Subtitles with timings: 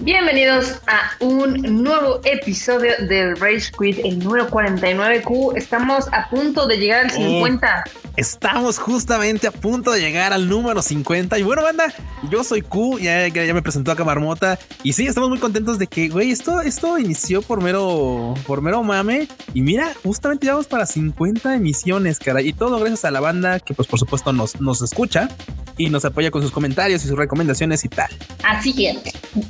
[0.00, 5.56] Bienvenidos a un nuevo episodio del Rage Quit, el número 49Q.
[5.56, 7.84] Estamos a punto de llegar al 50.
[8.16, 11.38] Estamos justamente a punto de llegar al número 50.
[11.38, 11.92] Y bueno, banda,
[12.30, 14.58] yo soy Q, ya, ya me presentó acá Marmota.
[14.82, 18.82] Y sí, estamos muy contentos de que, güey, esto, esto inició por mero, por mero
[18.82, 19.28] mame.
[19.54, 22.42] Y mira, justamente vamos para 50 emisiones, cara.
[22.42, 25.28] Y todo gracias a la banda que, pues, por supuesto, nos, nos escucha
[25.76, 28.10] y nos apoya con sus comentarios y sus recomendaciones y tal.
[28.42, 28.98] Así es,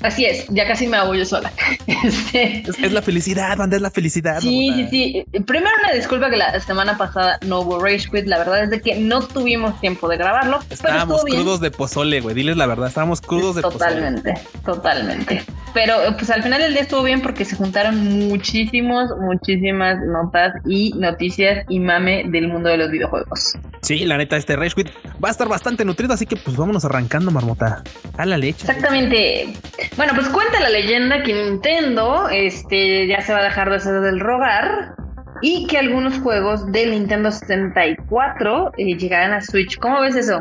[0.02, 1.52] así es, ya casi me hago yo sola.
[2.04, 4.40] Este, es, la felicidad, banda, es la felicidad.
[4.40, 5.40] Sí, sí, sí.
[5.44, 8.80] Primero una disculpa que la semana pasada no hubo Rage Quit, la verdad es de
[8.80, 10.60] que no tuvimos tiempo de grabarlo.
[10.70, 14.62] Estábamos crudos de pozole, güey, diles la verdad, estábamos crudos de totalmente, pozole.
[14.64, 15.64] Totalmente, totalmente.
[15.74, 17.96] Pero pues al final del día estuvo bien porque se juntaron
[18.28, 23.54] muchísimos, muchísimas notas y noticias y mame del mundo de los videojuegos.
[23.82, 24.88] Sí, la neta, este Rage Quit
[25.22, 27.82] va a estar bastante nutrido, así que pues vámonos arrancando, marmota.
[28.16, 28.66] A la leche.
[28.66, 29.52] Exactamente.
[29.96, 34.00] Bueno, pues cuenta la leyenda que Nintendo este, ya se va a dejar de hacer
[34.00, 34.94] del rogar
[35.42, 39.78] y que algunos juegos del Nintendo 64 eh, llegarán a Switch.
[39.78, 40.40] ¿Cómo ves eso?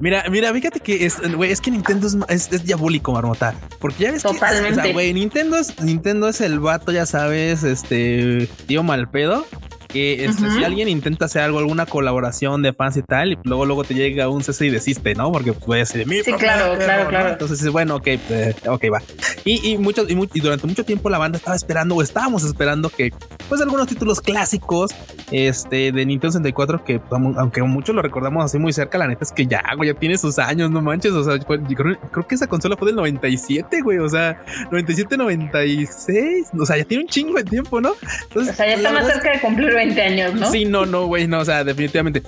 [0.00, 3.54] Mira, mira, fíjate que es, es que Nintendo es, es, diabólico, marmota.
[3.78, 4.82] Porque ya ves Totalmente.
[4.82, 9.46] que, güey, Nintendo es, Nintendo es el vato, ya sabes, este tío mal pedo
[9.92, 13.66] que este, si alguien intenta hacer algo, alguna colaboración de fans y tal, y luego
[13.66, 15.30] luego te llega un cese y desiste, ¿no?
[15.30, 17.28] Porque puede ser mi Sí, claro, claro, claro.
[17.30, 19.02] Entonces, bueno, ok, pues, ok, va.
[19.44, 23.12] Y, y, mucho, y, durante mucho tiempo la banda estaba esperando o estábamos esperando que,
[23.52, 24.92] pues, algunos títulos clásicos
[25.30, 29.24] este, de Nintendo 64, que pues, aunque muchos lo recordamos así muy cerca, la neta
[29.24, 31.12] es que ya, güey, ya tiene sus años, no manches.
[31.12, 36.48] O sea, creo, creo que esa consola fue del 97, güey, o sea, 97, 96,
[36.58, 37.92] o sea, ya tiene un chingo de tiempo, ¿no?
[38.22, 40.50] Entonces, o sea, ya está más cerca de cumplir 20 años, ¿no?
[40.50, 42.22] Sí, no, no, güey, no, o sea, definitivamente.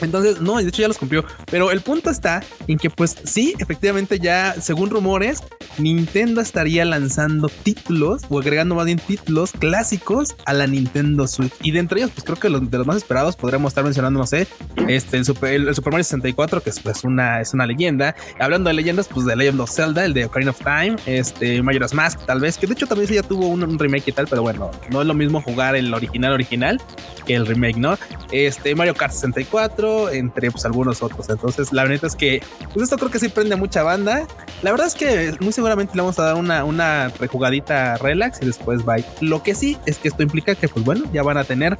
[0.00, 1.24] Entonces, no, de hecho ya los cumplió.
[1.50, 5.42] Pero el punto está en que, pues sí, efectivamente ya, según rumores,
[5.78, 11.52] Nintendo estaría lanzando títulos o agregando más bien títulos clásicos a la Nintendo Switch.
[11.62, 14.18] Y de entre ellos, pues creo que los, de los más esperados podríamos estar mencionando,
[14.18, 14.46] no sé,
[14.88, 18.14] este, el Super, Mario 64, que es pues, una, es una leyenda.
[18.38, 21.94] Hablando de leyendas, pues de Legend of Zelda, el de Ocarina of Time, este, Majora's
[21.94, 24.42] Mask, tal vez, que de hecho también ya tuvo un, un, remake y tal, pero
[24.42, 26.80] bueno, no es lo mismo jugar el original original
[27.26, 27.98] que el remake, ¿no?
[28.32, 31.28] Este, Mario Kart 64, entre pues algunos otros.
[31.28, 32.42] Entonces, la verdad es que,
[32.72, 34.26] pues esto creo que sí prende mucha banda.
[34.62, 38.46] La verdad es que muy seguramente le vamos a dar una, una rejugadita relax y
[38.46, 39.04] después bye.
[39.20, 41.76] Lo que sí es que esto implica que, pues bueno, ya van a tener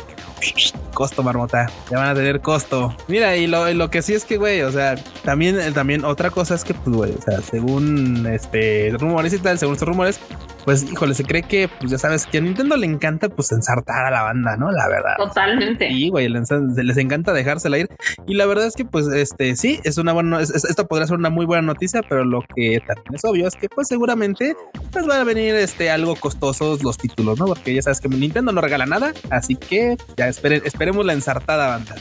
[0.94, 1.70] costo, marmota.
[1.90, 2.94] Ya van a tener costo.
[3.08, 6.54] Mira, y lo, lo que sí es que, güey, o sea, también, también otra cosa
[6.54, 10.20] es que, pues, güey, o sea, según este rumores y tal, según estos rumores,
[10.64, 14.06] pues híjole, se cree que, pues ya sabes, que a Nintendo le encanta pues ensartar
[14.06, 14.70] a la banda, ¿no?
[14.70, 15.14] La verdad.
[15.16, 15.88] Totalmente.
[15.88, 17.88] Sí, güey, les, les, encanta dejársela ir.
[18.26, 21.16] Y la verdad es que, pues, este, sí, es una buena, es, esto podría ser
[21.16, 24.54] una muy buena noticia, pero lo que también es obvio es que, pues, seguramente,
[24.92, 27.46] pues, van a venir, este, algo costosos los títulos, ¿no?
[27.46, 31.68] Porque ya sabes que Nintendo no regala nada, así que ya esperen, esperemos la ensartada
[31.68, 31.94] banda.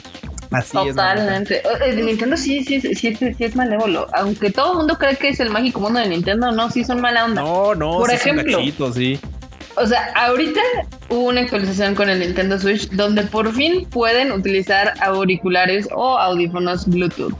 [0.51, 1.61] Así Totalmente.
[1.85, 4.07] Es, Nintendo sí, sí, sí, sí, es malévolo.
[4.13, 7.01] Aunque todo el mundo cree que es el mágico mundo de Nintendo, no, sí son
[7.01, 7.41] mala onda.
[7.41, 8.59] No, no, por ejemplo.
[8.93, 9.19] Sí.
[9.75, 10.61] O sea, ahorita
[11.09, 16.87] hubo una actualización con el Nintendo Switch donde por fin pueden utilizar auriculares o audífonos
[16.87, 17.33] Bluetooth.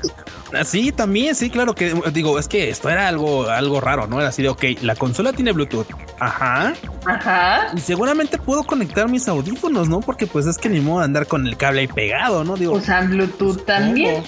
[0.66, 4.20] Sí, también, sí, claro que digo, es que esto era algo, algo raro, ¿no?
[4.20, 5.88] Era así de, ok, la consola tiene Bluetooth.
[6.20, 6.74] Ajá.
[7.06, 7.68] Ajá.
[7.76, 10.00] Y seguramente puedo conectar mis audífonos, ¿no?
[10.00, 12.56] Porque pues es que ni modo de andar con el cable ahí pegado, ¿no?
[12.56, 14.24] Digo, o sea, Bluetooth también.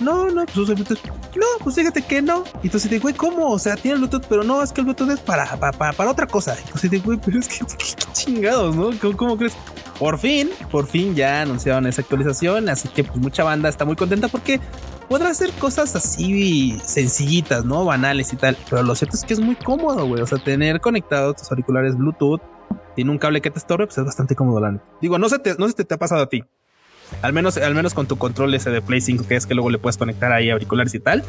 [0.00, 0.98] No, no, pues usa Bluetooth.
[1.36, 2.44] No, pues fíjate que no.
[2.62, 3.50] Y entonces digo, güey, ¿cómo?
[3.50, 6.26] O sea, tiene Bluetooth, pero no, es que el Bluetooth es para, para, para, otra
[6.26, 6.56] cosa.
[6.58, 7.64] Entonces digo, güey, pero es que,
[8.12, 8.90] chingados, ¿no?
[9.00, 9.54] ¿Cómo, ¿Cómo, crees?
[9.98, 12.68] Por fin, por fin ya anunciaron esa actualización.
[12.68, 14.60] Así que pues mucha banda está muy contenta porque
[15.08, 17.84] podrá hacer cosas así sencillitas, ¿no?
[17.84, 18.56] Banales y tal.
[18.68, 20.22] Pero lo cierto es que es muy cómodo, güey.
[20.22, 22.40] O sea, tener conectados tus auriculares Bluetooth,
[22.94, 24.60] tiene un cable que te estorbe, pues es bastante cómodo.
[24.60, 26.44] La Digo, no se te, no se te ha pasado a ti.
[27.22, 29.70] Al menos, al menos con tu control ese de Play 5, que es que luego
[29.70, 31.24] le puedes conectar ahí auriculares y tal.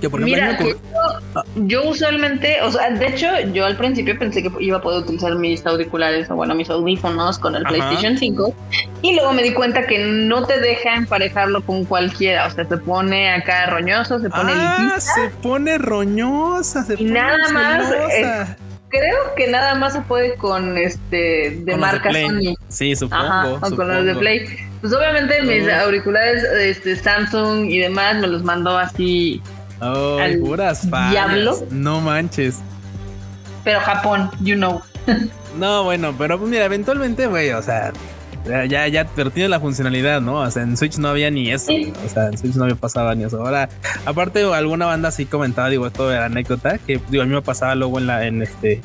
[0.00, 4.42] Que por ejemplo, Mira, yo, yo, usualmente, o sea, de hecho, yo al principio pensé
[4.42, 7.74] que iba a poder utilizar mis auriculares o bueno, mis audífonos con el Ajá.
[7.74, 8.54] PlayStation 5
[9.02, 12.76] y luego me di cuenta que no te deja emparejarlo con cualquiera, o sea, se
[12.76, 17.90] pone acá roñoso, se pone ah, limpita, se pone roñosa, se y pone nada más
[18.10, 18.56] es,
[18.94, 22.26] creo que nada más se puede con este de Con marca de.
[22.26, 22.54] Sony.
[22.68, 23.22] Sí, supongo.
[23.22, 23.92] Ajá, o con supongo.
[23.92, 24.46] los de Play.
[24.84, 29.40] Pues obviamente mis auriculares este, Samsung y demás me los mandó así,
[29.80, 31.56] Oh, al puras diablo.
[31.70, 32.58] No manches.
[33.64, 34.82] pero Japón, you know.
[35.58, 37.94] No, bueno, pero pues mira, eventualmente, güey, o sea,
[38.68, 40.40] Ya, ya, pero tiene la funcionalidad, ¿no?
[40.40, 41.72] O sea, en Switch no había ni eso.
[42.04, 43.38] O sea, en Switch no había pasaba ni eso.
[43.40, 43.70] Ahora,
[44.04, 47.74] aparte, alguna banda sí comentaba, digo, esto era anécdota, que digo, a mí me pasaba
[47.74, 48.82] luego en la, en este,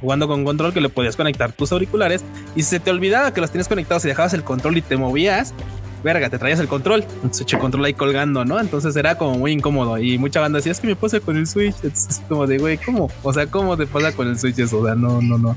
[0.00, 2.24] jugando con control que le podías conectar tus auriculares
[2.54, 5.54] y se te olvidaba que los tienes conectados y dejabas el control y te movías,
[6.02, 8.60] verga, te traías el control, Switch control ahí colgando, ¿no?
[8.60, 11.46] Entonces era como muy incómodo y mucha banda decía, es que me pasa con el
[11.46, 11.74] Switch.
[11.82, 13.10] Es como de, güey, ¿cómo?
[13.22, 14.78] O sea, ¿cómo te pasa con el Switch eso?
[14.80, 15.56] O sea, no, no, no.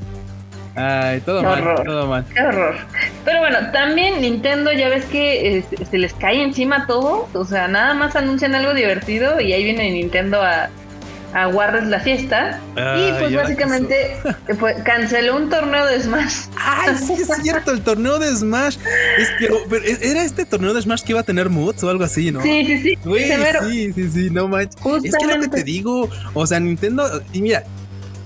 [0.73, 2.25] Ay, todo mal, todo mal.
[2.33, 2.75] Qué horror.
[3.25, 7.27] Pero bueno, también Nintendo, ya ves que se les cae encima todo.
[7.33, 10.69] O sea, nada más anuncian algo divertido y ahí viene Nintendo a
[11.33, 12.59] a la fiesta.
[12.75, 14.17] y pues básicamente
[14.59, 16.47] pues, canceló un torneo de Smash.
[16.57, 18.77] Ay, sí es cierto, el torneo de Smash.
[19.17, 22.31] Es que, era este torneo de Smash que iba a tener moods o algo así,
[22.31, 22.41] ¿no?
[22.41, 22.97] Sí, sí, sí.
[23.03, 24.75] sí, sí, sí, no manches.
[25.03, 27.63] Es que lo que te digo, o sea, Nintendo, y mira,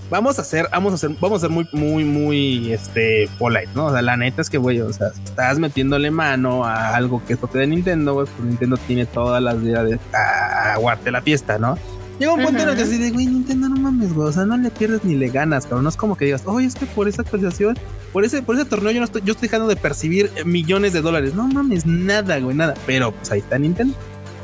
[0.10, 3.86] vamos a hacer, vamos a hacer, vamos a ser muy, muy, muy, este, polite, ¿no?
[3.88, 7.34] O sea, la neta es que, güey, o sea, estás metiéndole mano a algo que
[7.34, 11.58] es toque de Nintendo, güey, pues Nintendo tiene todas las días de aguarte la fiesta,
[11.58, 11.78] ¿no?
[12.20, 14.30] Llega un punto en el que así de, güey, Nintendo, no mames, güey.
[14.30, 15.84] O sea, no le pierdes ni le ganas, cabrón.
[15.84, 17.78] No es como que digas, oye, es que por esa actualización,
[18.14, 21.02] por ese, por ese torneo yo no estoy, yo estoy dejando de percibir millones de
[21.02, 21.34] dólares.
[21.34, 22.74] No mames, nada, güey, nada.
[22.86, 23.96] Pero pues ahí está Nintendo.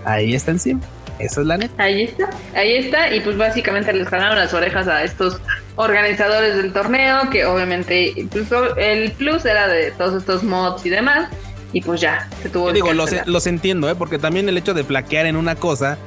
[0.03, 0.81] Ahí está encima.
[1.19, 1.81] Eso es la neta.
[1.81, 3.13] Ahí está, ahí está.
[3.15, 5.39] Y pues básicamente les jalaron las orejas a estos
[5.75, 8.47] organizadores del torneo, que obviamente pues,
[8.77, 11.29] el plus era de todos estos mods y demás.
[11.73, 13.95] Y pues ya, se tuvo Digo, los, los, entiendo, ¿eh?
[13.95, 15.97] porque también el hecho de plaquear en una cosa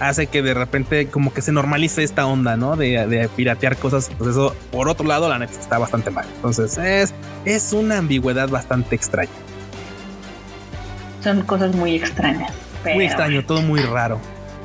[0.00, 2.76] hace que de repente como que se normalice esta onda, ¿no?
[2.76, 4.10] De, piratear cosas.
[4.18, 6.26] Pues eso, por otro lado, la neta está bastante mal.
[6.36, 9.30] Entonces es, es una ambigüedad bastante extraña.
[11.22, 12.52] Son cosas muy extrañas.
[12.84, 14.20] Muy extraño, todo muy raro.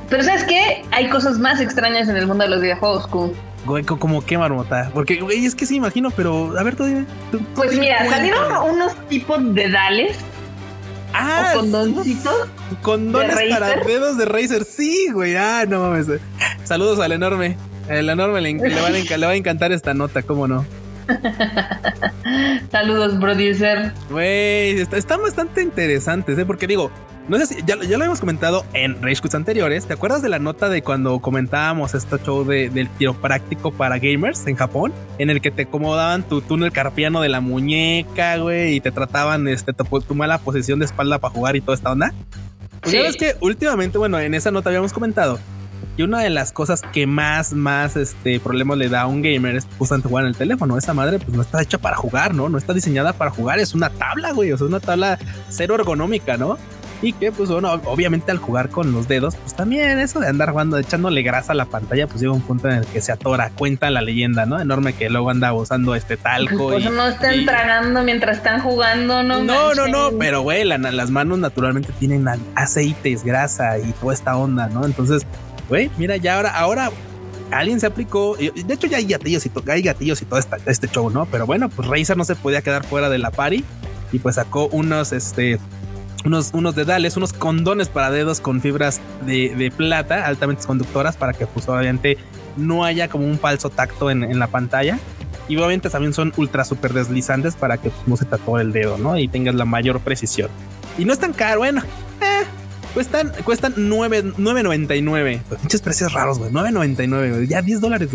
[0.09, 0.83] Pero ¿sabes qué?
[0.91, 3.33] Hay cosas más extrañas en el mundo de los videojuegos, Q.
[3.65, 4.89] Güey, como qué marmota.
[4.93, 7.05] Porque, güey, es que sí imagino, pero a ver, tú dime.
[7.53, 10.17] pues mira, salieron unos tipos de Dales
[11.13, 12.47] Ah, condoncitos.
[12.81, 14.63] Condones para dedos de Razer.
[14.65, 15.35] Sí, güey.
[15.35, 16.07] Ah, no mames.
[16.63, 17.57] Saludos al enorme.
[17.89, 20.65] El enorme le, va a encantar esta nota, ¿cómo no?
[22.71, 23.93] Saludos, producer.
[24.09, 26.45] Güey, están bastante interesantes, ¿eh?
[26.45, 26.91] Porque digo,
[27.27, 29.85] no sé si ya, lo hemos comentado en Rage Quits anteriores.
[29.85, 33.99] ¿Te acuerdas de la nota de cuando comentábamos este show de, del tiro práctico para
[33.99, 34.93] gamers en Japón?
[35.17, 39.47] En el que te acomodaban tu túnel carpiano de la muñeca, güey, y te trataban
[39.47, 42.13] este, tu, mala posición de espalda para jugar y toda esta onda.
[42.81, 45.39] Pues ya ves que últimamente, bueno, en esa nota habíamos comentado
[45.97, 49.55] que una de las cosas que más, más este problemas le da a un gamer
[49.55, 50.77] es justamente jugar en el teléfono.
[50.77, 52.49] Esa madre, pues no está hecha para jugar, ¿no?
[52.49, 53.57] No está diseñada para jugar.
[53.57, 54.51] Es una tabla, güey.
[54.51, 55.17] O sea, es una tabla
[55.49, 56.57] cero ergonómica, ¿no?
[57.01, 60.51] Y que, pues bueno, obviamente al jugar con los dedos, pues también eso de andar
[60.51, 63.51] jugando, echándole grasa a la pantalla, pues llega un punto en el que se atora.
[63.51, 64.59] Cuenta la leyenda, ¿no?
[64.59, 66.69] Enorme que luego anda usando este talco.
[66.69, 69.43] Pues no estén tragando mientras están jugando, ¿no?
[69.43, 74.67] No, no, no, pero güey, las manos naturalmente tienen aceites, grasa y toda esta onda,
[74.67, 74.85] ¿no?
[74.85, 75.25] Entonces,
[75.69, 76.91] güey, mira, ya ahora, ahora
[77.51, 78.35] alguien se aplicó.
[78.35, 81.25] De hecho, ya hay gatillos y, hay gatillos y todo este show, ¿no?
[81.27, 83.63] Pero bueno, pues Razer no se podía quedar fuera de la party
[84.11, 85.59] y pues sacó unos, este,
[86.25, 91.45] unos, unos dedales, unos condones para dedos con fibras de, plata altamente conductoras para que
[91.45, 92.17] pues obviamente
[92.55, 94.99] no haya como un falso tacto en, la pantalla.
[95.47, 99.17] Y obviamente también son ultra super deslizantes para que no se tatúe el dedo, ¿no?
[99.17, 100.49] Y tengas la mayor precisión.
[100.97, 101.81] Y no es tan caro, bueno,
[102.19, 102.43] eh,
[102.93, 105.41] cuestan, cuestan 9.99.
[105.47, 106.51] Pues muchos precios raros, güey.
[106.51, 108.09] 9.99, Ya 10 dólares,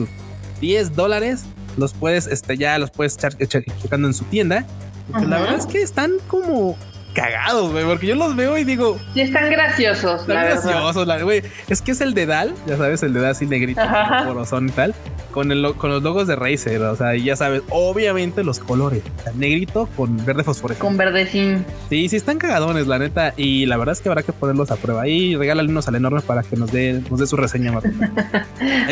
[0.60, 1.44] 10 dólares
[1.78, 4.66] los puedes, este, ya los puedes echar, checando en su tienda.
[5.10, 6.76] Pues la verdad es que están como
[7.14, 8.98] cagados, güey, porque yo los veo y digo.
[9.14, 10.22] Sí, están graciosos.
[10.22, 11.42] Están graciosos, güey.
[11.68, 13.82] Es que es el dedal, ya sabes, el dedal así negrito,
[14.26, 14.94] corazón y tal,
[15.30, 19.02] con, el, con los logos de Razer, o sea, y ya sabes, obviamente los colores,
[19.34, 20.86] negrito con verde fosforescente.
[20.86, 21.64] Con verdecín.
[21.88, 24.76] Sí, sí, están cagadones, la neta, y la verdad es que habrá que ponerlos a
[24.76, 25.06] prueba.
[25.08, 27.86] Y regálale unos al enorme para que nos dé, nos dé su reseña, ok,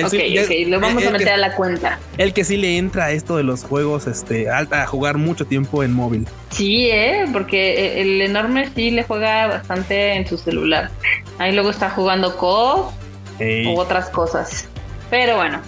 [0.05, 1.99] ok, lo vamos a meter a la cuenta.
[2.19, 5.83] El que sí le entra a esto de los juegos, este, a jugar mucho tiempo
[5.83, 6.27] en móvil.
[6.51, 10.91] Sí, eh, porque el enorme sí le juega bastante en su celular.
[11.39, 12.93] Ahí luego está jugando co
[13.41, 14.69] u otras cosas.
[15.11, 15.61] Pero bueno,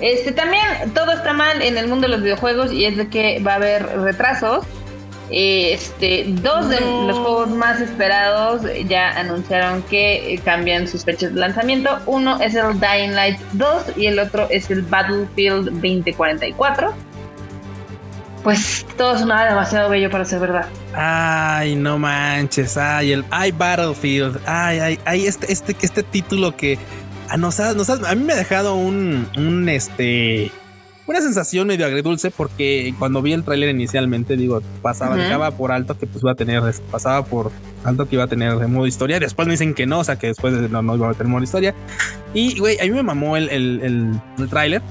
[0.00, 0.62] este también
[0.94, 3.56] todo está mal en el mundo de los videojuegos y es de que va a
[3.56, 4.64] haber retrasos.
[5.28, 11.98] Este, dos de los juegos más esperados ya anunciaron que cambian sus fechas de lanzamiento.
[12.06, 17.05] Uno es el Dying Light 2 y el otro es el Battlefield 2044
[18.46, 20.66] pues todo sonaba demasiado bello para ser verdad.
[20.94, 26.78] Ay, no manches, ay, el ay Battlefield, ay, ay, ay, este, este, este título que
[27.28, 27.74] a, nos a
[28.14, 30.52] mí me ha dejado un, un este,
[31.08, 35.98] una sensación medio agridulce porque cuando vi el tráiler inicialmente, digo, pasaba, dejaba por alto
[35.98, 37.50] que pues iba a tener, pasaba por
[37.84, 39.20] alto que iba a tener modo historia.
[39.20, 41.44] Después me dicen que no, o sea que después no, no iba a tener modo
[41.44, 41.74] historia.
[42.34, 44.82] Y güey, a mí me mamó el, el, el, tráiler.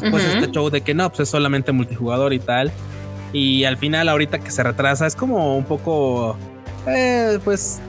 [0.00, 2.72] Después este show de que no, pues es solamente multijugador y tal.
[3.32, 6.36] Y al final, ahorita que se retrasa, es como un poco,
[6.86, 7.80] eh, pues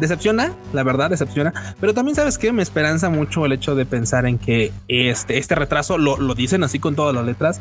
[0.00, 1.52] decepciona, la verdad, decepciona.
[1.80, 5.54] Pero también sabes que me esperanza mucho el hecho de pensar en que este, este
[5.54, 7.60] retraso, lo, lo dicen así con todas las letras,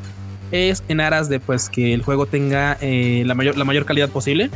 [0.51, 4.09] es en aras de pues que el juego tenga eh, la, mayor, la mayor calidad
[4.09, 4.50] posible.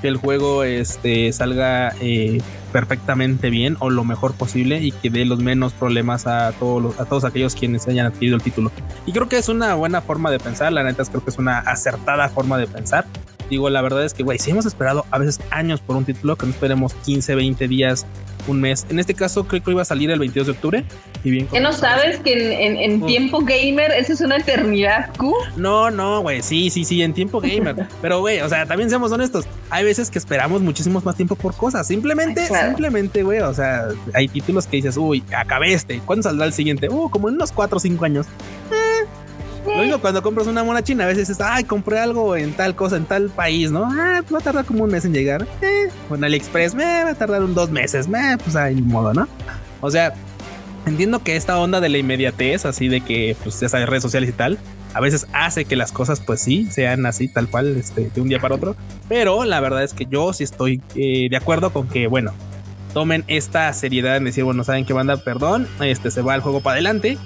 [0.00, 2.40] Que el juego este, salga eh,
[2.72, 7.04] perfectamente bien o lo mejor posible y que dé los menos problemas a todos, a
[7.04, 8.70] todos aquellos quienes hayan adquirido el título.
[9.06, 11.38] Y creo que es una buena forma de pensar, la neta es creo que es
[11.38, 13.06] una acertada forma de pensar.
[13.50, 16.36] Digo, la verdad es que, güey, si hemos esperado a veces años por un título,
[16.36, 18.06] que no esperemos 15, 20 días,
[18.46, 18.86] un mes.
[18.88, 20.84] En este caso, creo que iba a salir el 22 de octubre.
[21.24, 21.46] Y bien.
[21.48, 25.34] ¿Qué no sabes que en, tiempo gamer eso es una eternidad, Q?
[25.56, 26.42] No, no, güey.
[26.42, 27.86] Sí, sí, sí, en tiempo gamer.
[28.02, 29.46] Pero, güey, o sea, también seamos honestos.
[29.70, 31.86] Hay veces que esperamos muchísimos más tiempo por cosas.
[31.86, 33.40] Simplemente, simplemente, güey.
[33.40, 36.00] O sea, hay títulos que dices, uy, acabé este.
[36.00, 36.88] ¿Cuándo saldrá el siguiente?
[36.88, 38.26] Uh, como en unos 4 o 5 años.
[39.76, 42.74] Lo mismo cuando compras una mona china, a veces dices, ay, compré algo en tal
[42.74, 43.84] cosa, en tal país, ¿no?
[43.84, 45.46] Ah, pues va a tardar como un mes en llegar.
[45.62, 49.28] Eh, con AliExpress, me va a tardar un dos meses, me, pues ahí modo, ¿no?
[49.80, 50.14] O sea,
[50.86, 54.30] entiendo que esta onda de la inmediatez, así de que, pues ya sabes, redes sociales
[54.30, 54.58] y tal,
[54.94, 58.28] a veces hace que las cosas, pues sí, sean así, tal cual, este, de un
[58.28, 58.74] día para otro.
[59.08, 62.32] Pero la verdad es que yo sí estoy eh, de acuerdo con que, bueno,
[62.94, 66.60] tomen esta seriedad en decir, bueno, saben que banda, perdón, este se va el juego
[66.60, 67.18] para adelante,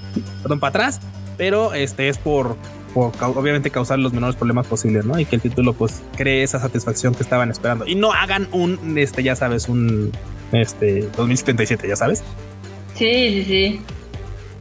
[0.43, 1.01] perdón, para atrás
[1.37, 2.57] pero este es por,
[2.95, 5.19] obviamente causar los menores problemas posibles, ¿no?
[5.19, 8.97] Y que el título pues cree esa satisfacción que estaban esperando y no hagan un,
[8.99, 10.13] este, ya sabes, un,
[10.53, 12.23] este, 2077, ya sabes.
[12.95, 13.83] Sí, sí, sí.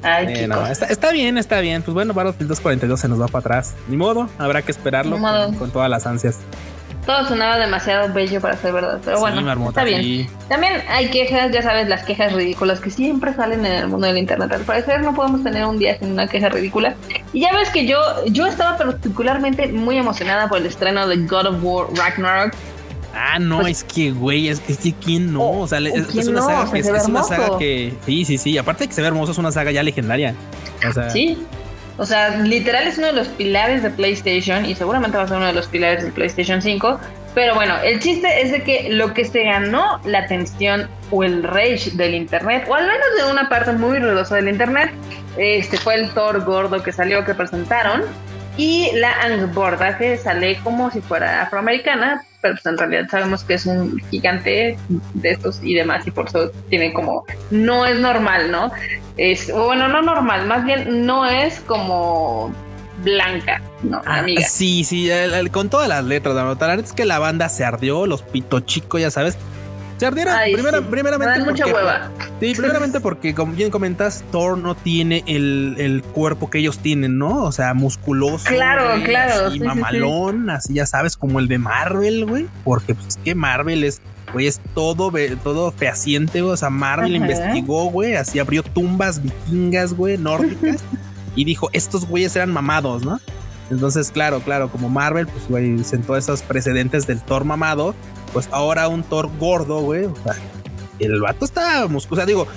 [0.03, 0.49] Ay, eh,
[0.89, 1.83] está, bien, está bien.
[1.83, 3.75] Pues bueno, Battlefield 242 se nos va para atrás.
[3.87, 5.19] Ni modo, habrá que esperarlo
[5.57, 6.39] con, todas las ansias.
[7.05, 10.29] Todo sonaba demasiado bello para ser verdad, pero bueno, está bien.
[10.47, 14.17] También hay quejas, ya sabes, las quejas ridículas que siempre salen en el mundo del
[14.17, 14.51] internet.
[14.51, 16.95] Al parecer no podemos tener un día sin una queja ridícula.
[17.33, 21.47] Y ya ves que yo, yo estaba particularmente muy emocionada por el estreno de God
[21.47, 22.53] of War Ragnarok.
[23.13, 25.41] Ah, no, pues es que, güey, es, que quién no.
[25.41, 27.93] Oh, o sea, es, una saga, que, es, una saga que.
[28.05, 28.57] Sí, sí, sí.
[28.57, 30.33] Aparte de que se ve hermoso, es una saga ya legendaria.
[30.87, 31.37] O sea, sí.
[32.01, 35.37] O sea, literal es uno de los pilares de PlayStation y seguramente va a ser
[35.37, 36.99] uno de los pilares de PlayStation 5.
[37.35, 41.43] Pero bueno, el chiste es de que lo que se ganó la atención o el
[41.43, 44.89] rage del internet, o al menos de una parte muy ruidosa del internet,
[45.37, 48.01] este fue el Thor gordo que salió, que presentaron,
[48.57, 53.53] y la Angborda que sale como si fuera afroamericana, pero pues en realidad sabemos que
[53.53, 54.77] es un gigante
[55.13, 58.71] de estos y demás, y por eso tiene como, no es normal, ¿no?
[59.17, 62.53] Es, bueno, no normal, más bien no es como
[63.03, 64.01] blanca, ¿no?
[64.05, 64.41] Ah, amiga.
[64.47, 65.09] Sí, sí,
[65.51, 69.01] con todas las letras, la verdad es que la banda se ardió, los pito chicos,
[69.01, 69.37] ya sabes.
[70.09, 71.43] Primeramente.
[71.43, 72.11] mucha hueva.
[72.39, 77.43] Sí, primeramente porque, como bien comentas, Thor no tiene el, cuerpo que ellos tienen, ¿no?
[77.43, 78.45] O sea, musculoso.
[78.45, 79.47] Claro, claro.
[79.47, 82.47] Así mamalón, así ya sabes, como el de Marvel, güey.
[82.63, 84.01] Porque, pues, es que Marvel es
[84.33, 85.11] güey, es todo,
[85.43, 90.83] todo fehaciente, O sea, Marvel investigó, güey, así abrió tumbas vikingas, güey, nórdicas.
[91.35, 93.19] y dijo, estos güeyes eran mamados, ¿no?
[93.71, 97.95] Entonces, claro, claro, como Marvel, pues, güey, sentó esos precedentes del Thor mamado,
[98.33, 100.35] pues ahora un Thor gordo, güey, o sea,
[100.99, 102.11] el vato está musculoso.
[102.11, 102.47] O sea, digo,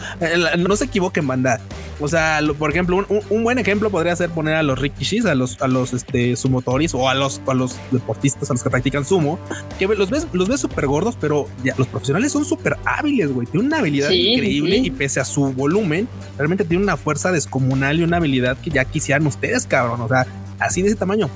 [0.59, 1.61] no se equivoquen, banda.
[2.01, 5.61] O sea, por ejemplo, un, buen ejemplo podría ser poner a los rikishis, a los,
[5.63, 9.39] a los este, sumotoris o a los, a los deportistas, a los que practican sumo,
[9.79, 13.47] que los ves, los ves súper gordos, pero ya, los profesionales son súper hábiles, güey.
[13.47, 18.03] Tienen una habilidad increíble y pese a su volumen, realmente tienen una fuerza descomunal y
[18.03, 20.01] una habilidad que ya quisieran ustedes, cabrón.
[20.01, 20.27] O sea,
[20.65, 21.29] así de ese tamaño.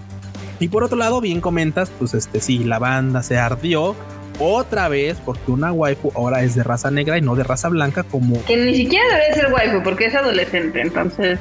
[0.61, 3.95] Y por otro lado, bien comentas, pues este sí, la banda se ardió
[4.41, 8.03] otra vez porque una waifu ahora es de raza negra y no de raza blanca
[8.03, 8.45] como...
[8.45, 11.39] Que ni siquiera debe ser waifu porque es adolescente, entonces...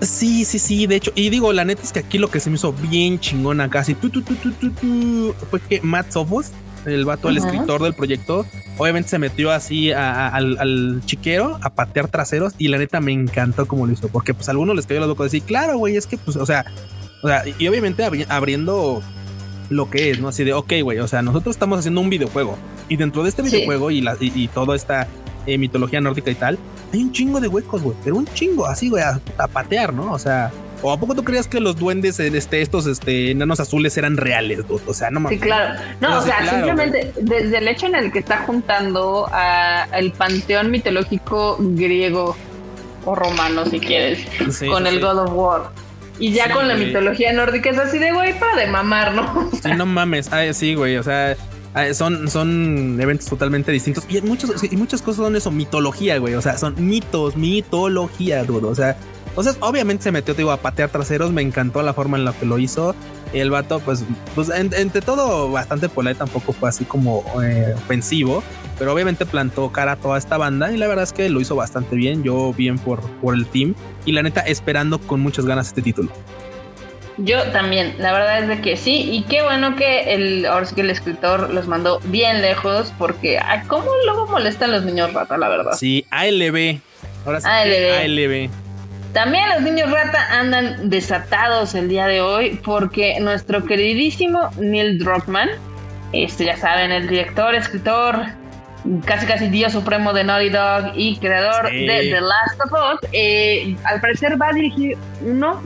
[0.00, 2.50] Sí, sí, sí, de hecho, y digo, la neta es que aquí lo que se
[2.50, 6.50] me hizo bien chingona casi tu, tu, tu, fue que Matt Sofos,
[6.84, 8.44] el vato, el escritor del proyecto,
[8.76, 13.86] obviamente se metió así al, chiquero a patear traseros y la neta me encantó como
[13.86, 16.18] lo hizo, porque pues a algunos les cayó la loco decir, claro, güey, es que
[16.18, 16.66] pues, o sea,
[17.22, 19.02] o sea, y obviamente abriendo
[19.68, 20.28] lo que es, ¿no?
[20.28, 22.58] Así de, ok, güey, o sea, nosotros estamos haciendo un videojuego
[22.88, 25.06] y dentro de este videojuego y, la, y, toda esta
[25.46, 26.58] eh, mitología nórdica y tal,
[26.92, 30.12] hay un chingo de huecos, güey, pero un chingo, así, güey, a, patear, ¿no?
[30.12, 30.50] O sea,
[30.82, 34.60] ¿O a poco tú creías que los duendes, este, estos este, enanos azules eran reales?
[34.86, 35.78] O sea, no Sí, claro.
[36.00, 41.58] No, o sea, simplemente desde el hecho en el que está juntando al panteón mitológico
[41.60, 42.34] griego
[43.04, 44.26] o romano, si quieres,
[44.70, 45.70] con el God of War
[46.20, 49.50] Y ya con la mitología nórdica es así de güey para de mamar, ¿no?
[49.62, 50.32] Sí, no mames.
[50.32, 50.96] Ay, sí, güey.
[50.98, 51.34] O sea,
[51.94, 54.04] son, son eventos totalmente distintos.
[54.08, 56.34] Y muchos, y muchas cosas son eso, mitología, güey.
[56.34, 58.68] O sea, son mitos, mitología, dudo.
[58.68, 58.96] O sea,
[59.28, 61.32] entonces, obviamente se metió, digo, a patear traseros.
[61.32, 62.94] Me encantó la forma en la que lo hizo.
[63.32, 68.42] El vato, pues, pues entre todo, bastante polite, tampoco fue así como eh, ofensivo.
[68.78, 71.54] Pero obviamente plantó cara a toda esta banda y la verdad es que lo hizo
[71.54, 72.22] bastante bien.
[72.22, 73.74] Yo bien por, por el team
[74.06, 76.10] y la neta esperando con muchas ganas este título.
[77.18, 80.74] Yo también, la verdad es de que sí, y qué bueno que el, ahora sí
[80.74, 85.36] que el escritor los mandó bien lejos, porque ay, ¿cómo luego molestan los niños rata,
[85.36, 85.72] la verdad?
[85.72, 86.80] Sí, ALB.
[87.26, 88.48] Ahora sí, ALB.
[89.12, 95.48] También los niños rata andan desatados el día de hoy porque nuestro queridísimo Neil Druckmann,
[96.12, 98.16] este ya saben, el director, escritor,
[99.04, 103.76] casi casi dios supremo de Naughty Dog y creador de The Last of Us, eh,
[103.84, 105.60] al parecer va a dirigir uno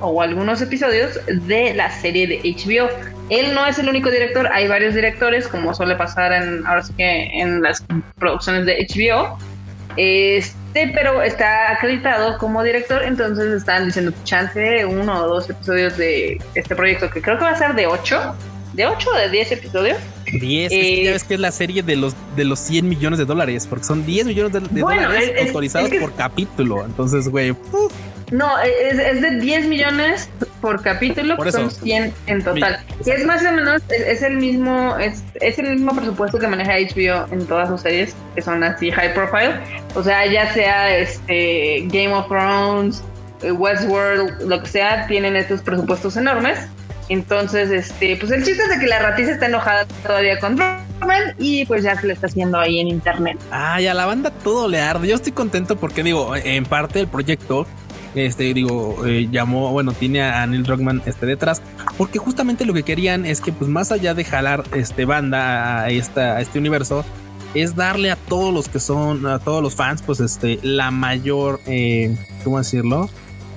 [0.00, 2.88] o algunos episodios de la serie de HBO.
[3.30, 6.92] Él no es el único director, hay varios directores, como suele pasar en, ahora sí
[6.96, 7.84] que en las
[8.18, 9.38] producciones de HBO.
[9.96, 16.40] Este, pero está acreditado como director, entonces están diciendo chance uno o dos episodios de
[16.54, 18.34] este proyecto, que creo que va a ser de ocho,
[18.72, 19.98] de ocho o de diez episodios.
[20.30, 22.88] 10, es que ya eh, ves que es la serie de los de los 100
[22.88, 26.84] millones de dólares, porque son 10 millones de, dólares autorizados por capítulo.
[26.84, 27.54] Entonces, güey,
[28.30, 30.28] no, es, es, de 10 millones
[30.60, 32.80] por capítulo, son 100 en total.
[33.04, 36.72] Que es más o menos, es, el mismo, es, es, el mismo presupuesto que maneja
[36.72, 39.54] HBO en todas sus series, que son así high profile.
[39.94, 43.02] O sea, ya sea este Game of Thrones,
[43.42, 46.58] eh, Westworld, lo que sea, tienen estos presupuestos enormes.
[47.08, 51.34] Entonces, este, pues el chiste es de que la ratiza está enojada todavía con Roman
[51.38, 53.38] y pues ya se le está haciendo ahí en internet.
[53.50, 55.08] Ah, y a la banda todo le arde.
[55.08, 57.66] Yo estoy contento porque digo, en parte el proyecto
[58.14, 61.62] este digo eh, llamó bueno tiene a Neil Druckmann este detrás
[61.96, 65.90] porque justamente lo que querían es que pues más allá de jalar este banda a,
[65.90, 67.04] esta, este universo
[67.54, 71.60] es darle a todos los que son a todos los fans pues este la mayor
[71.66, 73.08] eh, cómo decirlo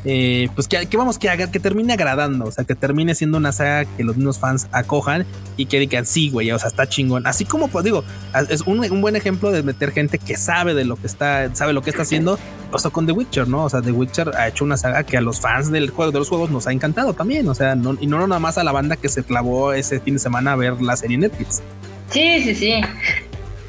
[0.04, 3.52] eh, pues que, vamos, que haga, que termine agradando, o sea, que termine siendo una
[3.52, 5.26] saga que los mismos fans acojan
[5.58, 7.28] y que digan, sí, güey, o sea, está chingón.
[7.28, 8.04] Así como, pues digo,
[8.50, 11.82] es un, buen ejemplo de meter gente que sabe de lo que está, sabe lo
[11.82, 12.40] que está haciendo.
[12.72, 13.66] Pasó con The Witcher, ¿no?
[13.66, 16.20] O sea, The Witcher ha hecho una saga que a los fans del juego, de
[16.20, 18.72] los juegos nos ha encantado también, o sea, no, y no nada más a la
[18.72, 21.62] banda que se clavó ese fin de semana a ver la serie Netflix.
[22.10, 22.82] Sí, sí, sí.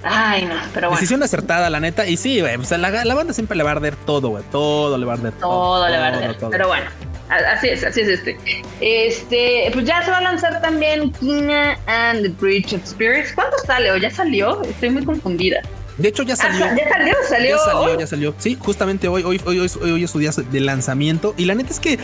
[0.04, 1.00] Ay, no, pero bueno.
[1.00, 2.06] Decisión acertada, la neta.
[2.06, 4.44] Y sí, güey, o sea, la, banda siempre le va a arder todo, güey.
[4.50, 5.32] Todo le va a arder.
[5.34, 6.36] Todo, todo le va a arder.
[6.50, 6.86] Pero bueno,
[7.28, 8.36] así es, así es este.
[8.80, 13.32] Este, pues ya se va a lanzar también Kina and the Bridge of Spirits.
[13.32, 14.62] ¿Cuándo sale o ya salió?
[14.62, 15.62] Estoy muy confundida.
[15.98, 16.60] De hecho, ya salió.
[16.60, 17.56] ya salió, salió.
[17.56, 18.34] Ya salió, ya salió.
[18.38, 21.34] Sí, justamente hoy, hoy, hoy, hoy, es su día de lanzamiento.
[21.36, 21.98] Y la neta es que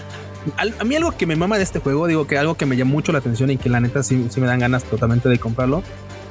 [0.57, 2.93] a, mí algo que me mama de este juego, digo que algo que me llama
[2.93, 5.83] mucho la atención y que la neta sí, sí me dan ganas totalmente de comprarlo,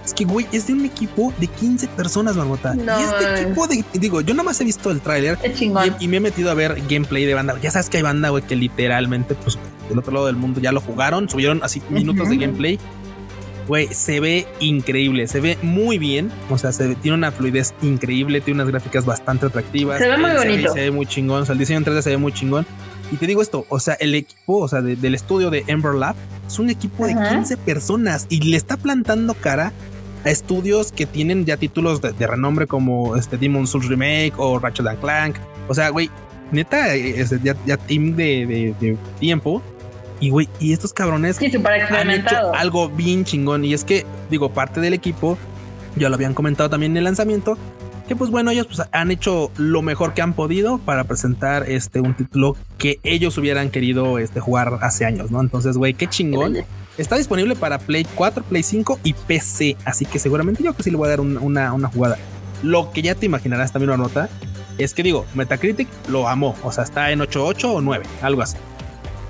[0.07, 2.73] es que, güey, es de un equipo de 15 personas, Marmota.
[2.75, 3.83] y este equipo de.
[3.93, 5.65] Digo, yo nomás he visto el tráiler y,
[5.99, 7.59] y, me he metido a ver gameplay de banda.
[7.61, 10.71] Ya sabes que hay banda, güey, que literalmente, pues, del otro lado del mundo ya
[10.71, 12.79] lo jugaron, subieron así minutos de gameplay.
[13.67, 16.31] Güey, se ve increíble, se ve muy bien.
[16.49, 19.99] O sea, se tiene una fluidez increíble, tiene unas gráficas bastante atractivas.
[19.99, 20.73] Se ve muy bonito.
[20.73, 21.41] Se ve, muy chingón.
[21.41, 22.65] O sea, el diseño en 3D se ve muy chingón.
[23.11, 26.15] Y te digo esto, o sea, el equipo, o sea, del estudio de Ember Lab,
[26.45, 29.71] es un equipo de 15 personas y le está plantando cara
[30.25, 35.37] estudios que tienen ya títulos de, renombre como este Demon Souls Remake o Ratchet Clank.
[35.67, 36.09] O sea, güey,
[36.51, 39.61] neta, es ya, ya team de, tiempo.
[40.19, 43.63] Y güey, y estos cabrones han hecho algo bien chingón.
[43.65, 45.37] Y es que, digo, parte del equipo,
[45.95, 47.57] ya lo habían comentado también en el lanzamiento,
[48.07, 51.99] que pues bueno, ellos pues, han hecho lo mejor que han podido para presentar este
[51.99, 55.41] un título que ellos hubieran querido este, jugar hace años, ¿no?
[55.41, 56.57] Entonces, güey, qué chingón.
[56.97, 59.77] Está disponible para Play 4, Play 5 y PC.
[59.85, 62.17] Así que seguramente yo que sí le voy a dar una, jugada.
[62.63, 64.29] Lo que ya te imaginarás también una nota
[64.79, 66.55] es que digo, Metacritic lo amó.
[66.63, 68.57] O sea, está en 8.8 o 9, algo así.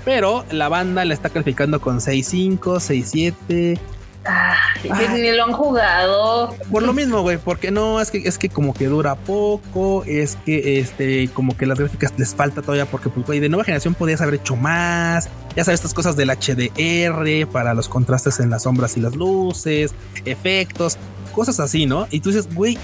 [0.08, 3.78] Pero la banda la está calificando con 6.5, 6.7.
[4.24, 6.54] Ay, ni lo han jugado.
[6.70, 10.36] Por lo mismo, güey, porque no, es que es que como que dura poco, es
[10.46, 13.92] que este, como que las gráficas les falta todavía, porque pues, güey, de nueva generación
[13.92, 15.28] podías haber hecho más.
[15.54, 19.92] Ya sabes, estas cosas del HDR para los contrastes en las sombras y las luces,
[20.24, 20.96] efectos,
[21.34, 22.08] cosas así, ¿no?
[22.10, 22.78] Y tú dices, güey,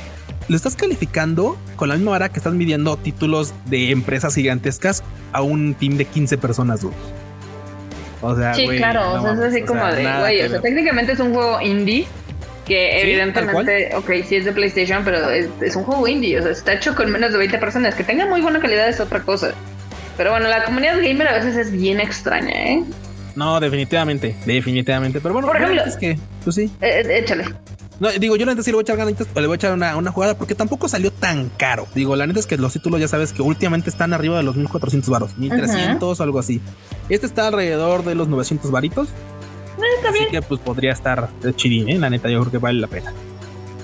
[0.49, 5.03] lo estás calificando con la misma vara que estás midiendo títulos de empresas gigantescas
[5.33, 6.95] a un team de 15 personas, güey.
[8.21, 11.21] O sea, sí, claro, o sea, es así como de, güey, o sea, técnicamente es
[11.21, 12.07] un juego indie
[12.65, 16.73] que evidentemente, ok, sí es de PlayStation, pero es, un juego indie, o sea, está
[16.73, 17.95] hecho con menos de 20 personas.
[17.95, 19.53] Que tenga muy buena calidad es otra cosa.
[20.17, 22.85] Pero bueno, la comunidad gamer a veces es bien extraña, ¿eh?
[23.35, 25.21] No, definitivamente, definitivamente.
[25.21, 26.71] Pero bueno, por ejemplo, es que, pues sí.
[26.81, 27.45] Eh, eh, échale.
[28.01, 29.57] No, digo, yo la neta sí le voy a echar ganitas o le voy a
[29.57, 31.87] echar una, una, jugada porque tampoco salió tan caro.
[31.95, 34.57] Digo, la neta es que los títulos ya sabes que últimamente están arriba de los
[34.57, 36.61] 1400 varos, 1300 o algo así.
[37.09, 39.09] Este está alrededor de los 900 varitos.
[39.79, 41.99] Eh, así que pues podría estar chidín, ¿eh?
[41.99, 43.13] La neta, yo creo que vale la pena.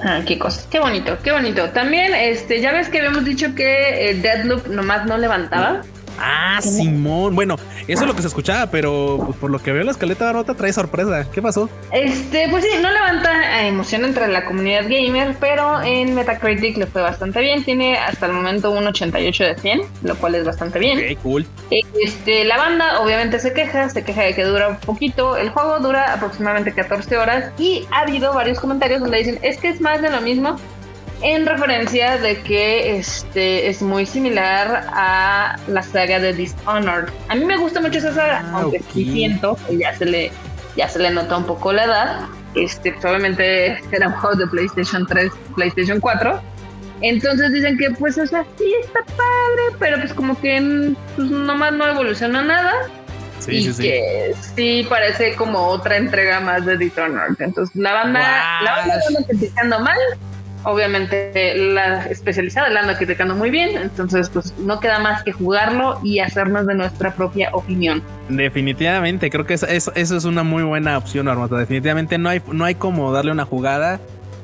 [0.03, 1.69] Ah, qué cosa, qué bonito, qué bonito.
[1.71, 5.83] También, este, ya ves que habíamos dicho que el Deadloop nomás no levantaba.
[6.19, 7.35] Ah, Simón.
[7.35, 7.57] Bueno,
[7.89, 10.55] eso es lo que se escuchaba, pero pues, por lo que veo la escaleta rota
[10.55, 11.27] trae sorpresa.
[11.31, 11.69] ¿Qué pasó?
[11.93, 17.03] Este, pues sí, no levanta emoción entre la comunidad gamer, pero en Metacritic le fue
[17.03, 17.65] bastante bien.
[17.65, 20.99] Tiene hasta el momento un 88 de 100, lo cual es bastante bien.
[20.99, 21.47] Ok, cool.
[21.71, 25.37] Este, la banda obviamente se queja, se queja de que dura un poquito.
[25.37, 29.69] El juego dura aproximadamente 14 horas y ha habido varios comentarios donde dicen, es que
[29.69, 30.57] es más de lo mismo
[31.23, 37.09] en referencia de que este es muy similar a la saga de Dishonored.
[37.29, 40.33] A mí me gusta mucho esa saga, ah, aunque sí siento que ya se le
[40.77, 42.21] ya se le nota un poco la edad.
[42.55, 46.41] Este, pues, obviamente era un juego de PlayStation 3, PlayStation 4.
[47.03, 51.73] Entonces dicen que pues o sea, sí está padre, pero pues como que pues, nomás
[51.73, 52.73] no evoluciona nada.
[53.39, 54.87] Sí, y sí, que sí.
[54.89, 57.37] parece como otra entrega más de Dishonored.
[57.39, 58.21] Entonces la banda,
[58.63, 59.99] la banda está mal,
[60.65, 66.01] obviamente la especializada la anda criticando muy bien, entonces pues no queda más que jugarlo
[66.03, 68.03] y hacernos de nuestra propia opinión.
[68.29, 71.57] Definitivamente, creo que eso, eso, es una muy buena opción, Armata.
[71.57, 74.01] Definitivamente no hay, no hay como darle una jugada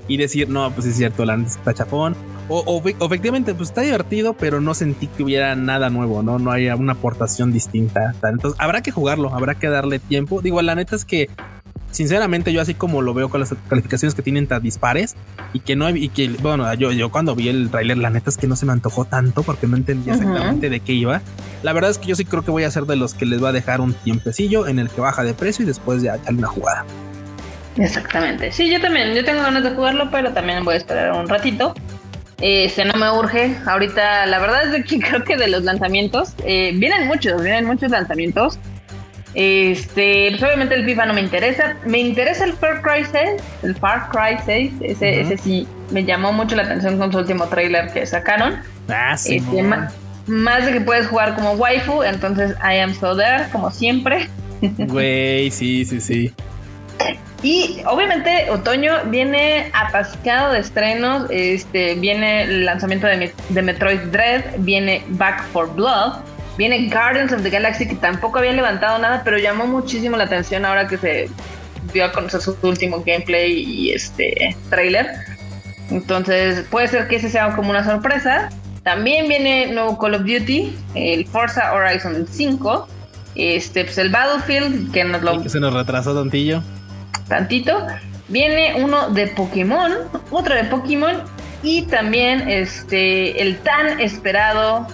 [0.09, 2.17] y decir, no, pues es cierto, la está chapón.
[2.49, 6.39] O, efectivamente, pues está divertido, pero no sentí que hubiera nada nuevo, ¿no?
[6.39, 8.15] No hay una aportación distinta.
[8.23, 10.41] Entonces habrá que jugarlo, habrá que darle tiempo.
[10.41, 11.29] Digo, la neta es que
[11.97, 15.17] sinceramente yo así como lo veo con las calificaciones que tienen tan dispares
[15.55, 18.37] y que no y que bueno yo, yo cuando vi el tráiler la neta es
[18.37, 21.23] que no se me antojó tanto porque no entendía exactamente de qué iba.
[21.63, 23.43] La verdad es que yo sí creo que voy a ser de los que les
[23.43, 26.39] va a dejar un tiempecillo en el que baja de precio y después ya echarle
[26.41, 26.85] una jugada.
[27.79, 28.53] Exactamente.
[28.53, 31.75] Sí yo también yo tengo ganas de jugarlo pero también voy a esperar un ratito.
[32.43, 33.57] Este no me urge.
[33.65, 37.91] Ahorita la verdad es que creo que de los lanzamientos eh, vienen muchos vienen muchos
[37.91, 38.59] lanzamientos
[39.37, 41.77] este, pues obviamente el FIFA no me interesa.
[41.85, 46.33] Me interesa el Far Cry 6, el Far Cry 6, ese, ese sí me llamó
[46.33, 48.57] mucho la atención con su último trailer que sacaron.
[48.89, 49.37] Ah, sí.
[49.37, 49.63] Este,
[50.27, 54.29] más, de que puedes jugar como waifu, entonces I am so there, como siempre.
[54.79, 56.33] Güey, sí, sí, sí.
[57.43, 64.45] Y obviamente otoño viene atascado de estrenos, este, viene el lanzamiento de, de Metroid Dread,
[64.61, 66.15] viene Back for Blood,
[66.57, 70.65] Viene Guardians of the Galaxy, que tampoco había levantado nada, pero llamó muchísimo la atención
[70.65, 71.29] ahora que se
[71.93, 75.07] dio a conocer su último gameplay y este trailer.
[75.91, 78.49] Entonces puede ser que ese sea como una sorpresa.
[78.83, 82.89] También viene nuevo Call of Duty, el Forza Horizon 5,
[83.35, 85.43] este, pues el Battlefield, que nos lo...
[85.43, 86.63] que se nos retrasó tantillo.
[87.29, 87.87] Tantito.
[88.29, 89.93] Viene uno de Pokémon,
[90.31, 91.23] otro de Pokémon
[91.63, 94.87] y también este, el tan esperado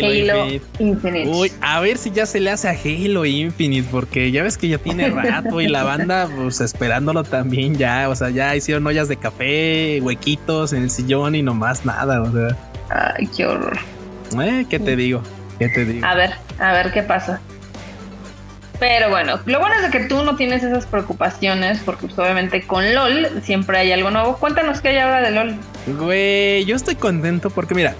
[0.00, 1.28] Halo, Infinite.
[1.28, 4.68] Uy, a ver si ya se le hace a Halo Infinite, porque ya ves que
[4.68, 8.08] ya tiene rato y la banda, pues esperándolo también ya.
[8.08, 12.22] O sea, ya hicieron ollas de café, huequitos en el sillón y nomás nada.
[12.22, 12.56] O sea,
[12.90, 13.78] ay, qué horror.
[14.40, 15.22] Eh, ¿qué te digo?
[15.58, 16.06] ¿Qué te digo?
[16.06, 17.40] A ver, a ver qué pasa.
[18.82, 22.62] Pero bueno, lo bueno es de que tú no tienes esas preocupaciones, porque pues, obviamente
[22.66, 24.36] con LOL siempre hay algo nuevo.
[24.38, 25.54] Cuéntanos qué hay ahora de LOL.
[25.86, 27.94] Güey, yo estoy contento porque mira,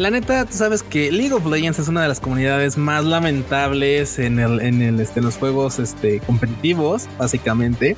[0.00, 4.18] la neta, tú sabes que League of Legends es una de las comunidades más lamentables
[4.18, 7.96] en, el, en, el, este, los juegos este, competitivos, básicamente.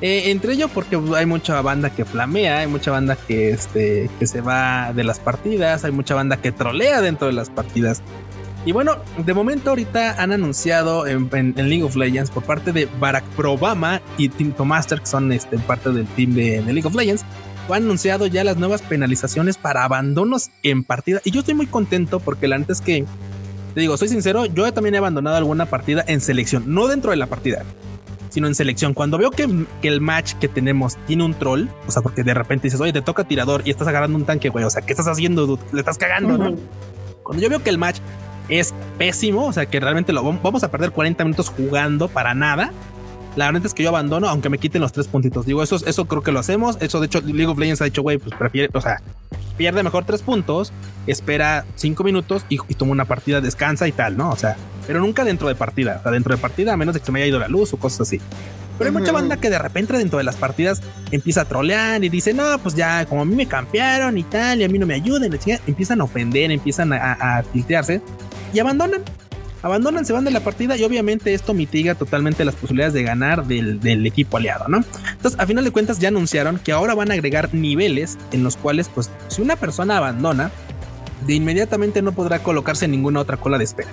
[0.00, 4.28] Eh, entre ellos porque hay mucha banda que flamea, hay mucha banda que, este, que
[4.28, 8.00] se va de las partidas, hay mucha banda que trolea dentro de las partidas.
[8.64, 13.24] Y bueno, de momento ahorita han anunciado en, League of Legends por parte de Barack
[13.38, 17.24] Obama y Team Master, que son este, parte del team de League of Legends,
[17.72, 21.20] han anunciado ya las nuevas penalizaciones para abandonos en partida.
[21.24, 23.04] Y yo estoy muy contento porque la antes que,
[23.74, 27.16] te digo, soy sincero, yo también he abandonado alguna partida en selección, no dentro de
[27.16, 27.64] la partida,
[28.30, 28.94] sino en selección.
[28.94, 29.48] Cuando veo que,
[29.82, 33.02] el match que tenemos tiene un troll, o sea, porque de repente dices, oye, te
[33.02, 35.58] toca tirador y estás agarrando un tanque, güey, o sea, ¿qué estás haciendo?
[35.72, 36.56] Le estás cagando, ¿no?
[37.22, 38.00] Cuando yo veo que el match
[38.48, 42.72] es pésimo, o sea, que realmente lo vamos a perder 40 minutos jugando para nada
[43.36, 45.46] la verdad es que yo abandono, aunque me quiten los tres puntitos.
[45.46, 46.76] Digo, eso, eso creo que lo hacemos.
[46.80, 49.00] Eso, de hecho, League of Legends ha dicho, güey, pues prefiere, o sea,
[49.56, 50.72] pierde mejor tres puntos,
[51.06, 54.30] espera cinco minutos y, toma una partida, descansa y tal, ¿no?
[54.30, 55.96] O sea, pero nunca dentro de partida.
[56.00, 57.72] O sea, dentro de partida, a menos de que se me haya ido la luz
[57.72, 58.20] o cosas así.
[58.78, 62.08] Pero hay mucha banda que de repente dentro de las partidas empieza a trolear y
[62.08, 64.86] dice, no, pues ya, como a mí me campearon y tal, y a mí no
[64.86, 65.30] me ayudan,
[65.66, 67.44] empiezan a ofender, empiezan a, a,
[68.52, 69.02] y abandonan.
[69.64, 73.46] Abandonan, se van de la partida y obviamente esto mitiga totalmente las posibilidades de ganar
[73.46, 74.84] del, del equipo aliado, ¿no?
[75.12, 78.58] Entonces, a final de cuentas ya anunciaron que ahora van a agregar niveles en los
[78.58, 80.50] cuales, pues, si una persona abandona,
[81.26, 83.88] de inmediatamente no podrá colocarse en ninguna otra cola de espera.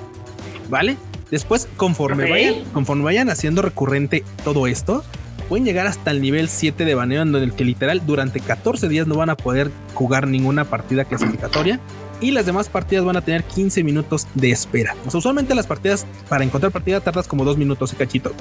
[0.69, 0.97] ¿Vale?
[1.29, 5.05] Después, conforme, vayan, conforme vayan haciendo recurrente todo esto,
[5.47, 9.07] pueden llegar hasta el nivel 7 de baneo en el que literal durante 14 días
[9.07, 11.79] no van a poder jugar ninguna partida clasificatoria
[12.21, 14.95] y las demás partidas van a tener 15 minutos de espera.
[15.13, 18.31] usualmente las partidas para encontrar partida tardas como 2 minutos y cachito.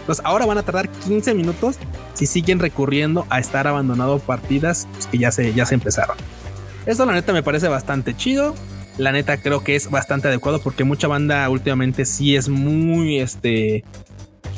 [0.00, 1.76] Entonces ahora van a tardar 15 minutos
[2.14, 6.16] si siguen recurriendo a estar abandonado partidas pues, que ya se, ya se empezaron.
[6.86, 8.54] Esto la neta me parece bastante chido
[8.98, 13.84] la neta creo que es bastante adecuado porque mucha banda últimamente sí es muy, este,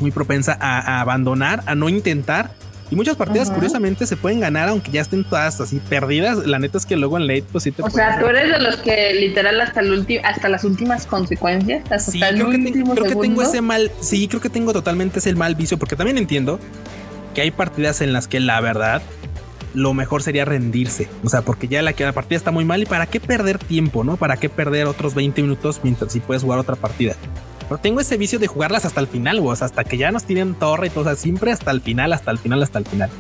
[0.01, 2.53] muy propensa a, abandonar, a no intentar.
[2.91, 6.39] Y muchas partidas, curiosamente, se pueden ganar aunque ya estén todas así perdidas.
[6.47, 8.61] La neta es que luego en late, pues sí te O sea, tú eres de
[8.61, 13.05] los que literal hasta el último, hasta las últimas consecuencias, hasta sí, creo, que, creo
[13.05, 16.59] que tengo ese mal, sí, creo que tengo totalmente ese mal vicio, porque también entiendo
[17.35, 19.03] que hay partidas en las que la verdad
[19.75, 21.09] lo mejor sería rendirse.
[21.25, 24.03] O sea, porque ya la, la partida está muy mal y para qué perder tiempo,
[24.03, 24.17] ¿no?
[24.17, 27.17] Para qué perder otros 20 minutos mientras si puedes jugar otra partida.
[27.69, 30.55] Pero tengo ese vicio de jugarlas hasta el final, sea, hasta que ya nos tienen
[30.55, 33.11] torre y todo, o sea, siempre hasta el final, hasta el final, hasta el final.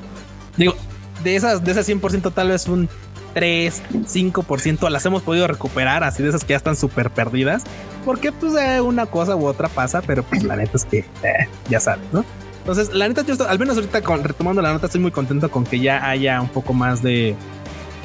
[0.57, 0.75] Digo,
[1.23, 2.89] de esas, de ese 100% tal vez un
[3.35, 7.65] 3, 5% las hemos podido recuperar, así de esas que ya están súper perdidas,
[8.05, 11.49] porque pues eh, una cosa u otra pasa, pero pues la neta es que eh,
[11.69, 12.25] ya sabes, ¿no?
[12.61, 15.65] Entonces, la neta, yo estoy, al menos ahorita retomando la nota, estoy muy contento con
[15.65, 17.35] que ya haya un poco más de,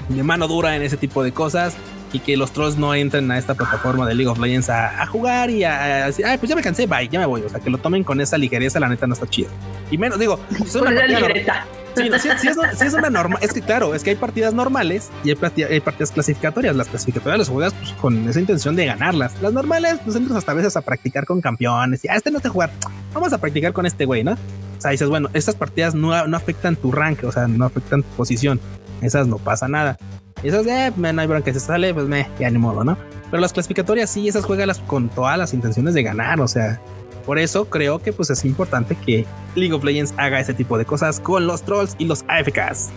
[0.10, 1.73] de mano dura en ese tipo de cosas
[2.13, 5.49] y que los trolls no entren a esta plataforma de League of Legends a, jugar
[5.49, 7.41] y a, decir, ay, pues ya me cansé, bye, ya me voy.
[7.41, 9.49] O sea, que lo tomen con esa ligereza, la neta no está chido.
[9.91, 12.47] Y menos, digo, es una partida Sí, sí,
[12.86, 13.38] es, una norma.
[13.41, 16.76] Es que claro, es que hay partidas normales y hay, partidas clasificatorias.
[16.76, 19.39] Las clasificatorias las juegas pues, con esa intención de ganarlas.
[19.41, 22.32] Las normales, pues entras hasta a veces a practicar con campeones y a ah, este
[22.32, 22.71] no te jugar.
[23.13, 24.32] Vamos a practicar con este güey, ¿no?
[24.32, 28.02] O sea, dices, bueno, estas partidas no, no afectan tu rank, o sea, no afectan
[28.02, 28.60] tu posición.
[29.02, 29.97] Esas no pasa nada.
[30.41, 32.98] Esas, eh, no hay bronca, se sale, pues me, ya ni modo, ¿no?
[33.30, 36.82] Pero las clasificatorias sí, esas juegas con todas las intenciones de ganar, o sea,
[37.26, 40.86] por eso creo que pues es importante que League of Legends haga ese tipo de
[40.86, 42.89] cosas con los trolls y los AFKs.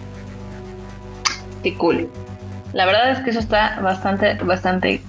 [1.63, 2.09] Qué cool.
[2.73, 5.01] La verdad es que eso está bastante, bastante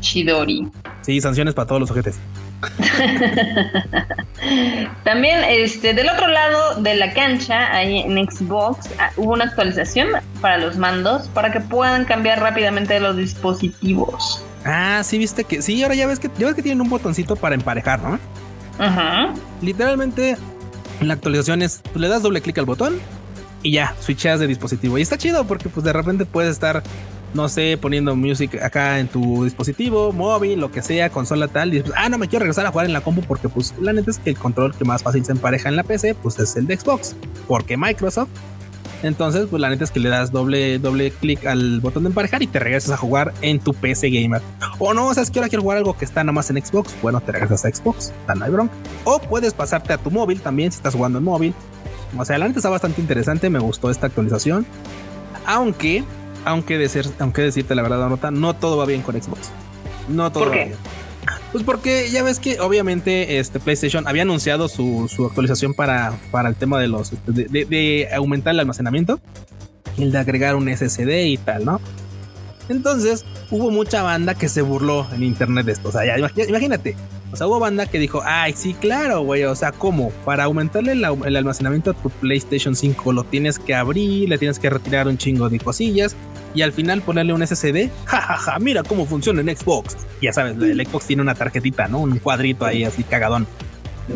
[0.00, 0.68] chidori.
[1.02, 2.18] Sí, sanciones para todos los ojetes.
[5.04, 10.08] También, este, del otro lado de la cancha, ahí en Xbox, ah, hubo una actualización
[10.40, 14.44] para los mandos para que puedan cambiar rápidamente los dispositivos.
[14.64, 17.36] Ah, sí, viste que sí, ahora ya ves que ya ves que tienen un botoncito
[17.36, 18.18] para emparejar, ¿no?
[18.78, 19.34] Ajá.
[19.60, 20.36] Literalmente,
[21.00, 23.00] en la actualización es, pues, le das doble clic al botón
[23.62, 24.98] y ya, switcheas de dispositivo.
[24.98, 26.82] Y está chido porque pues de repente puedes estar,
[27.34, 31.82] no sé, poniendo music acá en tu dispositivo, móvil, lo que sea, consola tal, y
[31.96, 34.18] ah, no me quiero regresar a jugar en la compu porque pues la neta es
[34.18, 36.76] que el control que más fácil se empareja en la PC, pues es el de
[36.76, 37.16] Xbox,
[37.46, 38.28] porque Microsoft
[39.02, 42.42] entonces, pues la neta es que le das doble, doble clic al botón de emparejar
[42.42, 44.40] y te regresas a jugar en tu PC gamer.
[44.78, 46.64] O no, o sea, es que ahora quiero jugar algo que está nada más en
[46.64, 46.94] Xbox.
[47.02, 48.72] Bueno, te regresas a Xbox, no hay bronca.
[49.04, 51.54] O puedes pasarte a tu móvil también si estás jugando en móvil.
[52.16, 53.50] O sea, la neta está bastante interesante.
[53.50, 54.66] Me gustó esta actualización.
[55.46, 56.04] Aunque,
[56.44, 59.50] aunque, de ser, aunque decirte la verdad, nota, no todo va bien con Xbox.
[60.08, 60.58] No todo ¿Por qué?
[60.58, 60.78] va bien.
[61.52, 66.56] Pues porque ya ves que obviamente este PlayStation había anunciado su, actualización para, para el
[66.56, 69.20] tema de los de, aumentar el almacenamiento,
[69.98, 71.80] el de agregar un SSD y tal, ¿no?
[72.70, 75.90] Entonces hubo mucha banda que se burló en internet de esto.
[75.90, 76.16] O sea, ya,
[76.48, 76.96] imagínate.
[77.32, 79.44] O sea, hubo banda que dijo, ay, sí, claro, güey.
[79.44, 80.10] O sea, ¿cómo?
[80.24, 84.68] Para aumentarle el, almacenamiento a tu PlayStation 5 lo tienes que abrir, le tienes que
[84.68, 86.14] retirar un chingo de cosillas
[86.54, 87.90] y al final ponerle un SSD.
[88.04, 89.96] Jajaja, ja, ja, mira cómo funciona en Xbox.
[90.20, 92.00] Ya sabes, el Xbox tiene una tarjetita, ¿no?
[92.00, 93.46] Un cuadrito ahí así cagadón.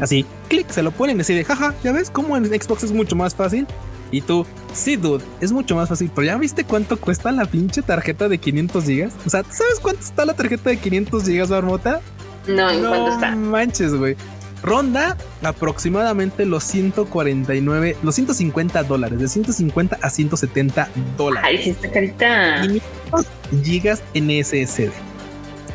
[0.01, 3.17] Así, clic, se lo ponen así de jaja, ya ves cómo en Xbox es mucho
[3.17, 3.67] más fácil.
[4.11, 6.11] Y tú, sí, dude, es mucho más fácil.
[6.15, 9.15] Pero ya viste cuánto cuesta la pinche tarjeta de 500 gigas.
[9.25, 12.01] O sea, ¿sabes cuánto está la tarjeta de 500 gigas, Marmota?
[12.47, 13.35] No, ¿en cuánto está?
[13.35, 14.17] Manches, güey
[14.63, 21.49] ronda aproximadamente los 149, los 150 dólares, de 150 a 170 dólares.
[21.49, 22.63] Ay, sí está carita.
[22.63, 23.27] 500
[23.65, 24.91] gigas en SSD.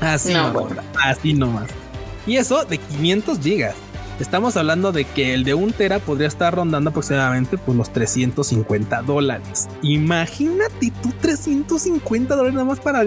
[0.02, 1.70] Así no, nomás, así nomás.
[2.28, 3.76] Y eso de 500 gigas.
[4.20, 7.94] Estamos hablando de que el de un tera podría estar rondando aproximadamente por pues, los
[7.94, 9.68] 350 dólares.
[9.82, 13.04] Imagínate tú 350 dólares nada más para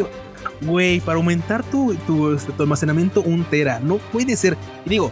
[0.62, 3.80] güey, para aumentar tu, tu, tu, almacenamiento un tera.
[3.80, 4.56] No puede ser.
[4.86, 5.10] Y digo,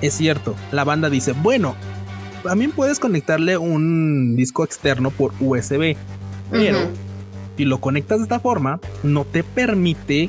[0.00, 1.74] es cierto, la banda dice, bueno,
[2.42, 5.96] también puedes conectarle un disco externo por USB,
[6.50, 6.78] pero
[7.56, 10.28] si lo conectas de esta forma, no te permite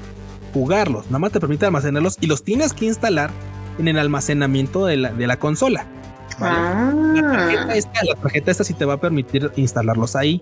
[0.54, 3.32] jugarlos, nada más te permite almacenarlos y los tienes que instalar
[3.78, 5.88] en el almacenamiento de la, de la consola.
[6.40, 6.94] Ah.
[7.14, 10.42] La, tarjeta esta, la tarjeta esta sí te va a permitir instalarlos ahí.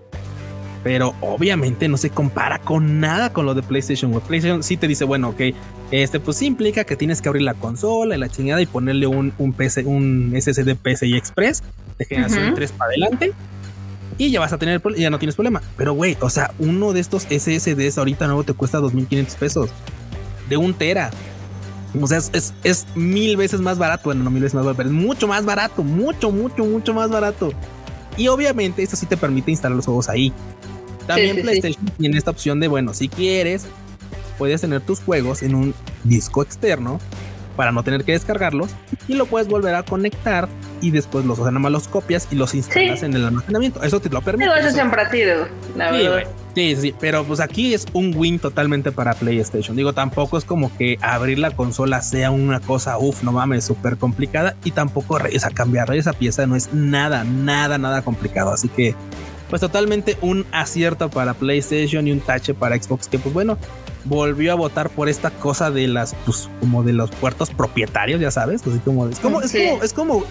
[0.84, 4.12] Pero obviamente no se compara con nada con lo de PlayStation.
[4.20, 5.40] PlayStation sí te dice, bueno, ok,
[5.90, 9.32] este pues implica que tienes que abrir la consola y la chingada y ponerle un,
[9.38, 11.62] un, PC, un SSD PCI Express
[11.98, 13.32] de generación 3 para adelante
[14.18, 15.62] y ya vas a tener, ya no tienes problema.
[15.76, 19.70] Pero güey, o sea, uno de estos SSDs ahorita nuevo te cuesta 2.500 pesos
[20.48, 21.10] de un tera.
[22.00, 24.04] O sea, es, es, mil veces más barato.
[24.04, 25.82] Bueno, no mil veces más barato, pero es mucho más barato.
[25.82, 27.52] Mucho, mucho, mucho más barato.
[28.16, 30.32] Y obviamente esto sí te permite instalar los juegos ahí.
[31.06, 33.66] También PlayStation tiene esta opción de, bueno, si quieres,
[34.38, 37.00] puedes tener tus juegos en un disco externo
[37.56, 38.70] para no tener que descargarlos
[39.06, 40.48] y lo puedes volver a conectar
[40.80, 43.82] y después los, o sea, nada más los copias y los instalas en el almacenamiento.
[43.82, 44.50] Eso te lo permite.
[44.58, 46.30] eso siempre ha sido, la sí, verdad.
[46.54, 49.76] Sí, sí, pero pues aquí es un win totalmente para PlayStation.
[49.76, 53.96] Digo, tampoco es como que abrir la consola sea una cosa, uff, no mames, súper
[53.96, 58.52] complicada y tampoco o cambiar esa pieza no es nada, nada, nada complicado.
[58.52, 58.94] Así que,
[59.54, 63.56] pues totalmente un acierto para PlayStation y un tache para Xbox que pues bueno,
[64.04, 68.32] volvió a votar por esta cosa de las, pues, como de los puertos propietarios, ya
[68.32, 70.24] sabes, así como, es como, es como, es como,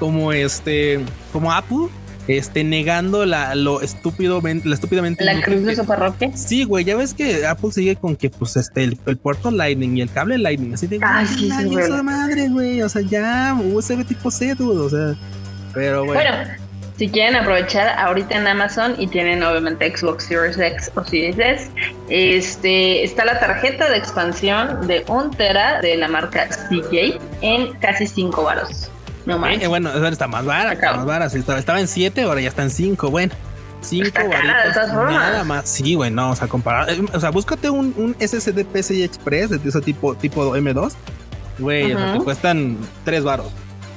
[0.00, 0.98] como este,
[1.32, 1.86] como Apple,
[2.26, 5.24] este, negando la, lo estúpido, la estúpidamente.
[5.24, 6.36] La cruz de su parroquia.
[6.36, 10.00] Sí, güey, ya ves que Apple sigue con que, pues, este, el, puerto Lightning y
[10.00, 14.32] el cable Lightning, así de, Ay, sí, sí, madre, güey, o sea, ya, USB tipo
[14.32, 15.14] C, dude, o sea,
[15.72, 16.20] pero bueno.
[16.20, 16.63] Bueno,
[16.96, 21.70] si quieren aprovechar ahorita en Amazon y tienen obviamente Xbox Series X o Series S,
[22.08, 28.06] este, está la tarjeta de expansión de 1 tera de la marca CJ en casi
[28.06, 28.90] 5 baros.
[29.26, 29.60] No más.
[29.60, 31.36] Eh, bueno, está más barata, más barata.
[31.36, 33.10] Estaba, estaba en 7, ahora ya está en 5.
[33.10, 33.32] Bueno,
[33.80, 34.92] 5 baritos.
[34.92, 35.68] Nada más.
[35.68, 36.90] Sí, güey, no, o sea, comparar.
[36.90, 40.92] Eh, o sea, búscate un, un SSD PCI Express de ese tipo, tipo M2.
[41.58, 43.50] Güey, te cuestan 3 baros.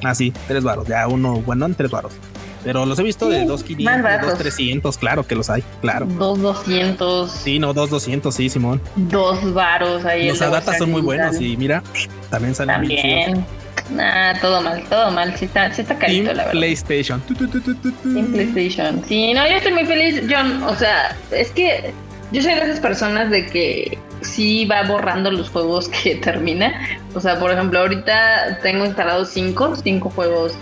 [0.03, 0.87] Así, ah, 3 baros.
[0.87, 2.13] Ya uno, bueno, en 3 baros.
[2.63, 6.07] Pero los he visto de 2.500, 2.300, claro que los hay, claro.
[6.07, 7.29] 2.200.
[7.29, 8.81] Sí, no, 2.200, sí, Simón.
[8.95, 10.27] Dos varos ahí.
[10.27, 11.83] Los datas son muy buenos y mira,
[12.29, 13.45] también salen También.
[13.89, 15.35] Nah, todo mal, todo mal.
[15.37, 16.51] Sí está, sí está carito, la verdad.
[16.51, 17.21] PlayStation.
[18.03, 19.03] En PlayStation.
[19.07, 20.63] Sí, no, yo estoy muy feliz, John.
[20.63, 21.93] O sea, es que
[22.31, 26.73] yo soy de esas personas de que sí va borrando los juegos que termina.
[27.13, 30.53] O sea, por ejemplo, ahorita tengo instalados cinco, cinco juegos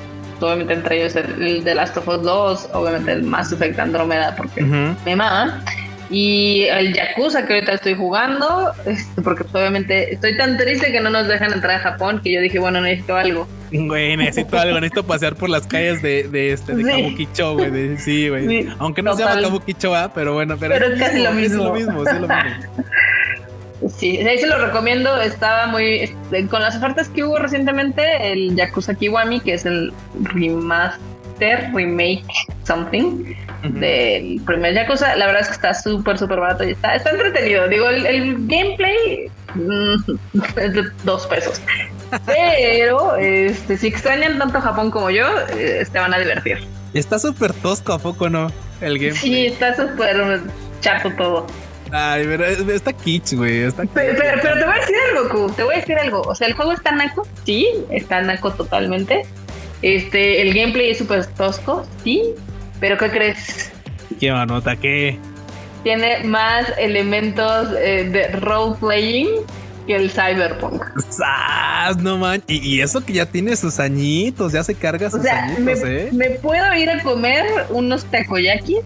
[0.42, 4.62] obviamente entre ellos el, de Last of Us 2, obviamente el Mass Effect Andromeda porque
[4.62, 5.64] me mama.
[6.10, 11.02] Y el Yakuza que ahorita estoy jugando, este, porque pues, obviamente estoy tan triste que
[11.02, 13.48] no nos dejan entrar a Japón que yo dije, bueno, necesito algo.
[13.72, 17.98] Güey, necesito algo, necesito pasear por las calles de, de este, de Kabukicho, güey.
[17.98, 18.70] sí, güey.
[18.78, 21.76] Aunque no se llama Kabukicho, pero bueno, pero, pero es, casi lo mismo.
[21.76, 22.84] Es lo mismo, es lo mismo.
[23.98, 25.22] Sí, ahí se lo recomiendo.
[25.22, 26.02] Estaba muy.
[26.02, 29.94] Este, con las ofertas que hubo recientemente, el Yakuza Kiwami, que es el
[30.34, 32.26] remaster, remake,
[32.64, 37.12] something del primer Yakuza, la verdad es que está súper, súper barato y está, está
[37.12, 37.68] entretenido.
[37.68, 39.96] Digo, el, gameplay mm,
[40.58, 41.62] es de dos pesos.
[42.26, 45.26] Pero este, si extrañan tanto Japón como yo,
[45.58, 46.60] eh, te van a divertir.
[46.94, 48.52] Está súper tosco, ¿a poco no?
[48.82, 49.14] El gameplay.
[49.14, 50.42] Sí, está súper
[50.82, 51.48] chato todo.
[51.92, 53.72] Ay, pero está kitsch, güey.
[53.72, 55.54] Pero, pero, te voy a decir algo, Q.
[55.56, 56.22] Te voy a decir algo.
[56.22, 57.28] O sea, el juego está naco.
[57.46, 59.24] Sí, está naco totalmente.
[59.82, 61.86] Este, el gameplay es súper tosco.
[62.04, 62.34] Sí.
[62.80, 63.72] Pero ¿qué crees?
[64.20, 64.76] ¿Qué manota?
[64.76, 65.18] ¿Qué?
[65.84, 69.28] Tiene más elementos eh, de role playing
[69.86, 70.84] que el Cyberpunk.
[72.02, 75.74] No man, y, eso que ya tiene sus añitos, ya se carga sus añitos, me,
[75.74, 76.10] ¿eh?
[76.12, 78.80] Me puedo ir a comer unos takoyakis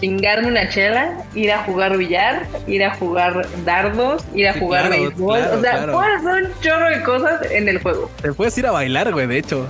[0.00, 5.38] chingarme una chela, ir a jugar billar, ir a jugar dardos, ir a jugar béisbol.
[5.38, 8.10] o sea, puedes hacer un chorro de cosas en el juego.
[8.22, 9.66] Te puedes ir a bailar, güey, de hecho.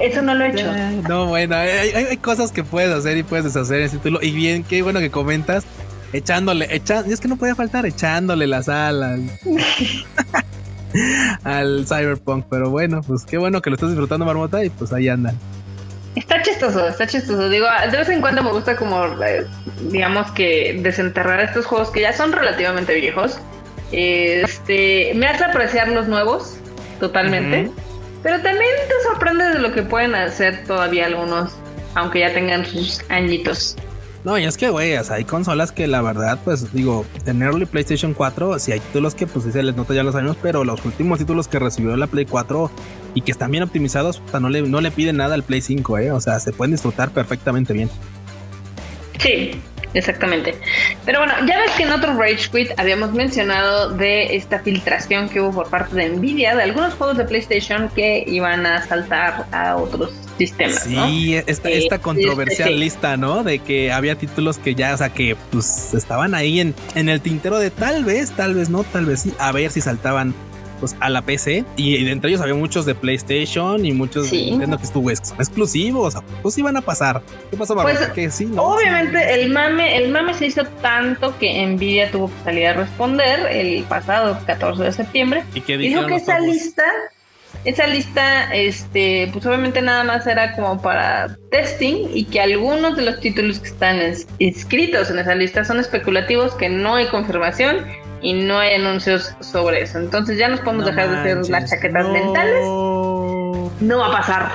[0.00, 0.64] Eso no lo he hecho.
[1.08, 4.20] No, bueno, hay, cosas que puedes hacer y puedes deshacer en ese título.
[4.22, 5.64] Y bien, qué bueno que comentas.
[6.12, 9.18] Echándole, es que no puede faltar echándole las alas
[11.44, 12.46] al Cyberpunk.
[12.48, 15.36] Pero bueno, pues qué bueno que lo estás disfrutando, Marmota, y pues ahí andan.
[16.14, 17.48] Está chistoso, está chistoso.
[17.48, 19.46] Digo, de vez en cuando me gusta como, eh,
[19.90, 23.38] digamos que desenterrar estos juegos que ya son relativamente viejos.
[23.92, 26.56] Este, me hace apreciar los nuevos,
[27.00, 27.70] totalmente.
[28.22, 31.52] Pero también te sorprende de lo que pueden hacer todavía algunos,
[31.94, 33.76] aunque ya tengan sus añitos.
[34.24, 38.14] No, y es que, güey, hay consolas que la verdad, pues digo, en Early PlayStation
[38.14, 40.82] 4, sí hay títulos que pues sí se les nota ya los años, pero los
[40.86, 42.70] últimos títulos que recibió la Play 4
[43.12, 45.60] y que están bien optimizados, o sea, no le, no le piden nada al Play
[45.60, 46.10] 5, ¿eh?
[46.10, 47.90] O sea, se pueden disfrutar perfectamente bien.
[49.18, 49.60] Sí,
[49.94, 50.56] Exactamente.
[51.06, 55.40] Pero bueno, ya ves que en otro Rage Quit habíamos mencionado de esta filtración que
[55.40, 59.76] hubo por parte de Nvidia de algunos juegos de PlayStation que iban a saltar a
[59.76, 60.82] otros sistemas.
[60.82, 63.44] Sí, esta, eh, esta controversial lista, ¿no?
[63.44, 67.20] De que había títulos que ya, o sea, que pues estaban ahí en, en el
[67.20, 70.34] tintero de tal vez, tal vez no, tal vez sí, a ver si saltaban
[70.80, 74.78] pues, a la PC y, entre ellos había muchos de PlayStation y muchos de Nintendo
[74.78, 77.22] que estuvo exclusivos, pues iban a pasar.
[77.50, 77.98] ¿Qué pasó, pues,
[78.34, 82.72] sí, Obviamente el mame, el mame se hizo tanto que Nvidia tuvo que salir a
[82.74, 85.44] responder el pasado 14 de septiembre.
[85.54, 86.84] Y que dijo que esa lista
[87.64, 93.02] esa lista, este, pues obviamente nada más era como para testing y que algunos de
[93.02, 94.00] los títulos que están
[94.38, 97.86] inscritos en esa lista son especulativos, que no hay confirmación
[98.24, 99.98] y no hay anuncios sobre eso.
[99.98, 102.64] Entonces ya nos podemos dejar de hacer las chaquetas mentales.
[102.64, 104.50] No va a pasar.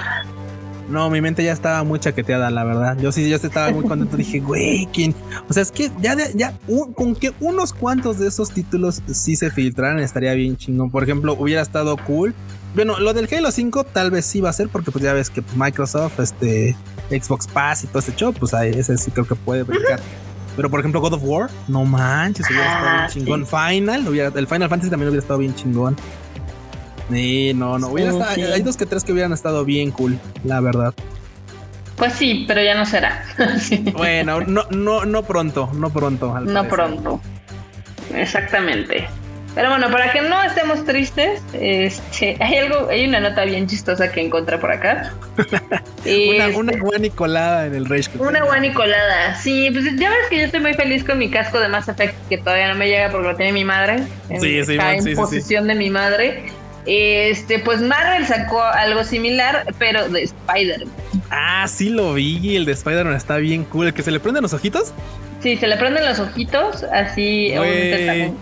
[0.90, 2.98] No, mi mente ya estaba muy chaqueteada, la verdad.
[3.00, 4.18] Yo sí, yo estaba muy contento.
[4.18, 5.14] Dije, güey, ¿quién?
[5.48, 6.56] O sea, es que ya, ya,
[6.96, 10.90] con que unos cuantos de esos títulos sí se filtraran, estaría bien chingón.
[10.90, 12.34] Por ejemplo, hubiera estado cool.
[12.74, 15.30] Bueno, lo del Halo 5 tal vez sí va a ser, porque pues ya ves
[15.30, 16.76] que pues, Microsoft, este,
[17.12, 20.00] Xbox Pass y todo ese show, pues ahí, ese sí creo que puede brincar.
[20.56, 23.46] Pero por ejemplo, God of War, no manches, hubiera estado bien ah, chingón.
[23.46, 25.96] Final, el Final Fantasy también hubiera estado bien chingón.
[27.10, 27.88] Sí, no, no.
[27.88, 30.94] Hubiera estado, Hay dos que tres que hubieran estado bien cool, la verdad.
[31.96, 33.24] Pues sí, pero ya no será.
[33.94, 36.40] Bueno, no, no, no pronto, no pronto.
[36.40, 37.20] no pronto.
[38.14, 39.08] Exactamente.
[39.60, 44.10] Pero bueno, para que no estemos tristes, este, hay algo, hay una nota bien chistosa
[44.10, 45.12] que encontré por acá.
[46.06, 48.10] una, una guanicolada en el Rage.
[48.20, 51.68] Una guanicolada, sí, pues ya ves que yo estoy muy feliz con mi casco de
[51.68, 54.04] Mass Effect, que todavía no me llega porque lo tiene mi madre.
[54.30, 56.46] sí, sí, está en posición de mi madre.
[56.86, 60.94] Este, pues Marvel sacó algo similar, pero de Spider-Man.
[61.32, 63.88] Ah, sí lo vi, el de Spider-Man está bien cool.
[63.88, 64.94] ¿El que se le prenden los ojitos?
[65.42, 68.38] Sí, se le prenden los ojitos, así también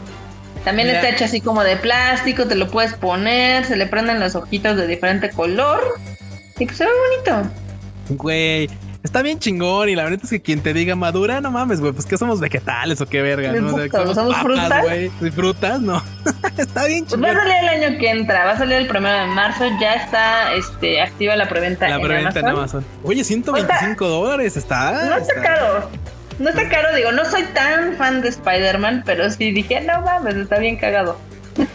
[0.67, 4.77] está hecho así como de plástico, te lo puedes poner, se le prenden los ojitos
[4.77, 5.81] de diferente color
[6.59, 6.91] y pues se ve
[7.25, 7.49] bonito.
[8.09, 8.69] Güey,
[9.03, 11.93] está bien chingón y la verdad es que quien te diga madura, no mames, güey,
[11.93, 13.69] pues que somos vegetales o qué verga, ¿no?
[14.13, 16.01] somos, frutas, güey, frutas, no.
[16.57, 17.21] está bien chingón.
[17.21, 19.65] Pues va a salir el año que entra, va a salir el primero de marzo,
[19.79, 22.85] ya está este activa la preventa, la preventa en Amazon.
[23.03, 25.05] Oye, 125 dólares, está.
[25.05, 25.89] No está caro.
[26.39, 30.35] No está caro, digo, no soy tan fan de Spider-Man, pero sí dije, no mames,
[30.35, 31.19] está bien cagado.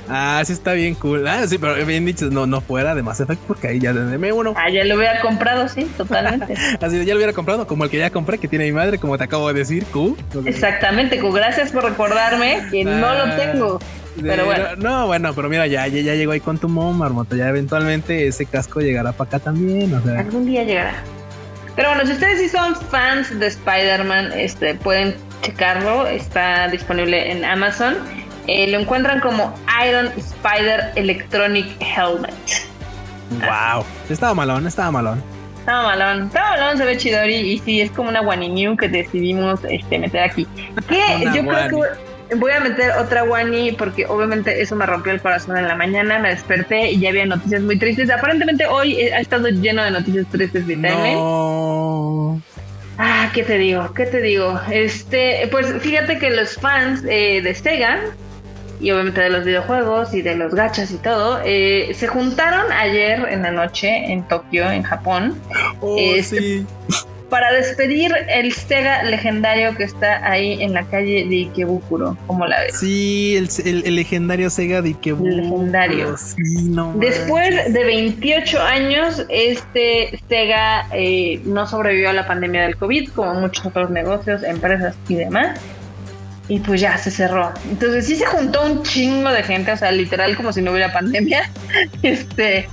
[0.09, 1.27] Ah, sí está bien cool.
[1.27, 4.33] Ah, sí, pero bien dicho, no, no fuera de Mass Effect porque ahí ya de
[4.33, 4.55] uno.
[4.57, 6.55] Ah, ya lo hubiera comprado, sí, totalmente.
[6.81, 9.19] Así ya lo hubiera comprado, como el que ya compré, que tiene mi madre, como
[9.19, 10.17] te acabo de decir, Q.
[10.45, 13.79] Exactamente, Q, gracias por recordarme que no lo ah, tengo.
[14.21, 14.77] Pero bueno.
[14.77, 17.35] No, bueno, pero mira, ya, ya, llegó ahí con tu mom, Marmota.
[17.35, 19.95] Ya eventualmente ese casco llegará para acá también.
[19.95, 20.21] O sea.
[20.21, 21.03] Algún día llegará.
[21.77, 26.07] Pero bueno, si ustedes sí son fans de Spider-Man, este, pueden checarlo.
[26.07, 27.97] Está disponible en Amazon.
[28.47, 29.55] Eh, lo encuentran como
[29.87, 32.35] Iron Spider Electronic Helmet.
[33.41, 33.85] Wow.
[34.11, 35.23] Estaba malón, estaba malón.
[35.61, 39.61] Estaba malón, estaba malón, se ve chidori y sí, es como una New que decidimos
[39.71, 40.45] este, meter aquí.
[40.89, 45.21] Que yo creo que voy a meter otra Wani porque obviamente eso me rompió el
[45.21, 48.11] corazón en la mañana, me desperté y ya había noticias muy tristes.
[48.11, 52.41] Aparentemente hoy ha estado lleno de noticias tristes de no.
[52.99, 53.93] Ah, ¿qué te digo?
[53.95, 54.61] ¿Qué te digo?
[54.71, 58.01] Este, pues fíjate que los fans eh, de Sega
[58.81, 63.27] y obviamente de los videojuegos y de los gachas y todo, eh, se juntaron ayer
[63.31, 65.41] en la noche en Tokio, en Japón.
[65.81, 66.67] Oh, este, sí
[67.33, 72.15] para despedir el Sega legendario que está ahí en la calle de Ikebukuro.
[72.27, 72.79] ¿Cómo la ves?
[72.79, 75.37] Sí, el, legendario Sega de Ikebukuro.
[75.37, 76.15] Legendario.
[76.19, 82.77] Sí, no Después de 28 años, este Sega eh, no sobrevivió a la pandemia del
[82.77, 85.59] COVID, como muchos otros negocios, empresas y demás.
[86.49, 87.51] Y pues ya se cerró.
[87.71, 90.93] Entonces sí se juntó un chingo de gente, o sea, literal como si no hubiera
[90.93, 91.51] pandemia.
[92.03, 92.69] Este,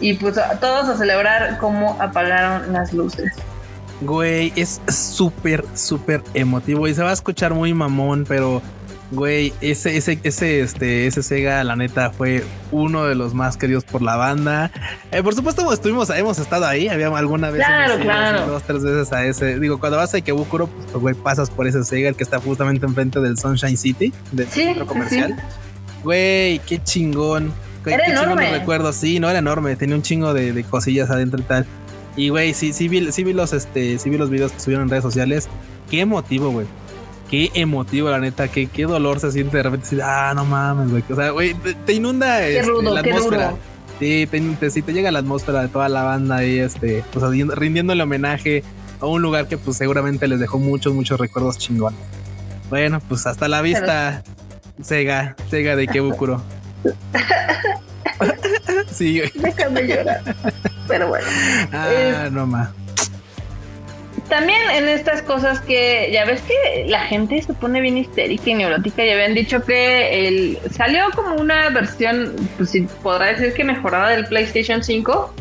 [0.00, 3.32] y pues todos a celebrar cómo apagaron las luces.
[4.04, 8.60] Güey, es súper, súper emotivo y se va a escuchar muy mamón, pero
[9.10, 13.84] güey, ese, ese, ese, este, ese Sega, la neta, fue uno de los más queridos
[13.84, 14.70] por la banda.
[15.10, 18.46] Eh, por supuesto, estuvimos, hemos estado ahí, había alguna vez, claro, claro.
[18.46, 19.58] dos, tres veces a ese.
[19.58, 22.84] Digo, cuando vas a Ikebukuro, pues, güey, pasas por ese Sega, el que está justamente
[22.86, 25.34] enfrente del Sunshine City, del centro comercial.
[26.02, 27.52] Güey, qué chingón.
[27.86, 28.50] era enorme.
[28.50, 31.66] recuerdo, sí, no era enorme, tenía un chingo de, de cosillas adentro y tal.
[32.16, 34.84] Y güey, sí, sí vi, sí vi los este, sí vi los videos que subieron
[34.84, 35.48] en redes sociales.
[35.90, 36.66] Qué emotivo, güey.
[37.30, 39.88] Qué emotivo, la neta, qué, qué dolor se siente de repente.
[40.02, 41.02] ah, no mames, güey.
[41.10, 41.54] O sea, güey,
[41.86, 43.54] te, inunda este, la atmósfera.
[43.98, 47.20] Sí, te, te, sí, te llega la atmósfera de toda la banda ahí, este, o
[47.20, 48.62] sea, rindiéndole homenaje
[49.00, 52.00] a un lugar que pues seguramente les dejó muchos, muchos recuerdos chingones.
[52.70, 54.22] Bueno, pues hasta la vista,
[54.82, 56.42] Sega, Sega de Kebukuro.
[58.90, 59.22] sí.
[59.34, 60.20] Déjame llorar.
[60.88, 61.26] Pero bueno.
[61.72, 62.70] Ah, no más.
[64.28, 68.54] También en estas cosas que ya ves que la gente se pone bien histérica y
[68.54, 73.64] neurótica y habían dicho que el, salió como una versión, pues si podrá decir que
[73.64, 75.34] mejorada del PlayStation 5.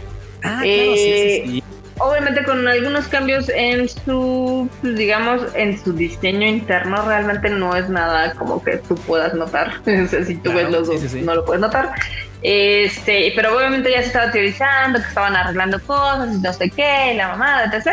[0.43, 1.63] Ah, claro, sí, sí,
[1.99, 7.87] Obviamente con algunos cambios en su, pues, digamos, en su diseño interno, realmente no es
[7.87, 9.73] nada como que tú puedas notar.
[10.25, 11.93] si tú ves los dos, no lo puedes notar.
[12.41, 17.13] Este, pero obviamente ya se estaba teorizando que estaban arreglando cosas y no sé qué,
[17.15, 17.91] la mamada, etc.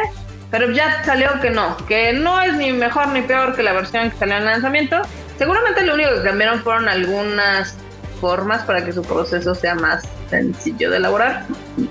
[0.51, 4.11] Pero ya salió que no, que no es ni mejor ni peor que la versión
[4.11, 5.03] que salió en el lanzamiento.
[5.38, 7.76] Seguramente lo único que cambiaron fueron algunas
[8.20, 11.44] formas para que su proceso sea más sencillo de elaborar.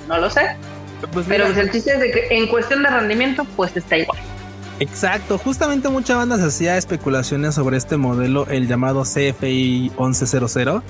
[0.07, 0.55] No lo sé.
[1.11, 4.19] Pues Pero el chiste es de que en cuestión de rendimiento, pues está igual.
[4.79, 10.81] Exacto, justamente mucha banda se hacía especulaciones sobre este modelo, el llamado CFI 1100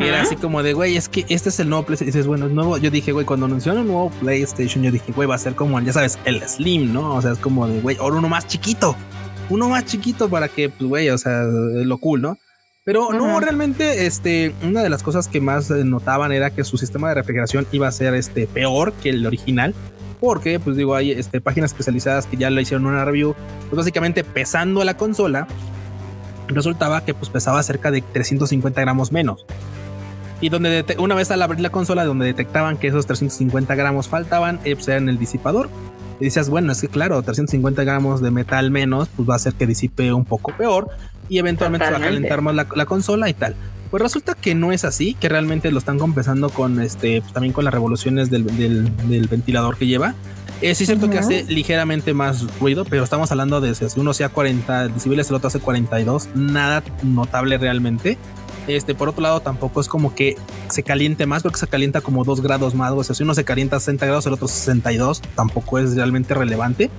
[0.00, 2.06] era así como de, güey, es que este es el nuevo PlayStation.
[2.06, 2.78] dices, bueno, es nuevo.
[2.78, 5.80] Yo dije, güey, cuando anunciaron un nuevo PlayStation, yo dije, güey, va a ser como,
[5.80, 7.14] ya sabes, el Slim, ¿no?
[7.14, 8.96] O sea, es como de, güey, ahora uno más chiquito.
[9.48, 12.38] Uno más chiquito para que, pues, güey, o sea, lo cool, ¿no?
[12.88, 16.78] Pero no, realmente, este, una de las cosas que más eh, notaban era que su
[16.78, 19.74] sistema de refrigeración iba a ser este peor que el original.
[20.20, 23.34] Porque, pues digo, hay este, páginas especializadas que ya le hicieron una review,
[23.68, 25.46] pues básicamente pesando a la consola,
[26.46, 29.44] resultaba que pues pesaba cerca de 350 gramos menos.
[30.40, 34.60] Y donde una vez al abrir la consola, donde detectaban que esos 350 gramos faltaban,
[34.64, 35.68] eh, pues era en el disipador.
[36.20, 39.52] Y decías, bueno, es que claro, 350 gramos de metal menos, pues va a hacer
[39.52, 40.88] que disipe un poco peor
[41.28, 43.54] y eventualmente se va a calentar más la, consola y tal.
[43.90, 47.52] Pues resulta que no es así, que realmente lo están compensando con este, pues también
[47.52, 48.44] con las revoluciones del,
[49.30, 50.14] ventilador que lleva.
[50.60, 54.88] Es cierto que hace ligeramente más ruido, pero estamos hablando de si uno sea 40
[54.88, 58.18] decibeles, el otro hace 42, nada notable realmente.
[58.68, 60.36] Este, por otro lado, tampoco es como que
[60.68, 62.92] se caliente más, porque se calienta como 2 grados más.
[62.92, 66.34] O sea, si uno se calienta a 60 grados, el otro 62, tampoco es realmente
[66.34, 66.90] relevante.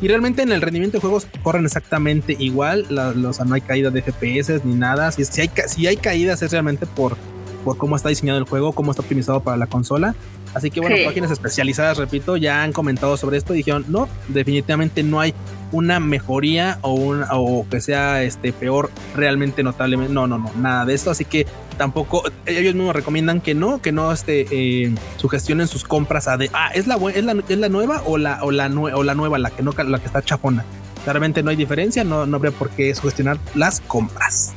[0.00, 2.86] Y realmente en el rendimiento de juegos corren exactamente igual.
[2.90, 5.10] los, no hay caída de FPS ni nada.
[5.10, 7.16] Si, si, hay, si hay caídas es realmente por,
[7.64, 10.14] por cómo está diseñado el juego, cómo está optimizado para la consola.
[10.54, 15.02] Así que bueno, páginas especializadas, repito, ya han comentado sobre esto y dijeron, no, definitivamente
[15.02, 15.34] no hay
[15.72, 20.12] una mejoría o, una, o que sea este peor realmente notablemente.
[20.14, 21.10] No, no, no, nada de esto.
[21.10, 26.28] Así que tampoco ellos mismos recomiendan que no, que no este, eh, sugestionen sus compras
[26.28, 29.02] a de, ah, es la, es la, es la nueva o la, o la, o
[29.02, 30.64] la nueva, la que no, la que está chafona.
[31.04, 34.54] Claramente no hay diferencia, no, no habría por qué sugestionar las compras.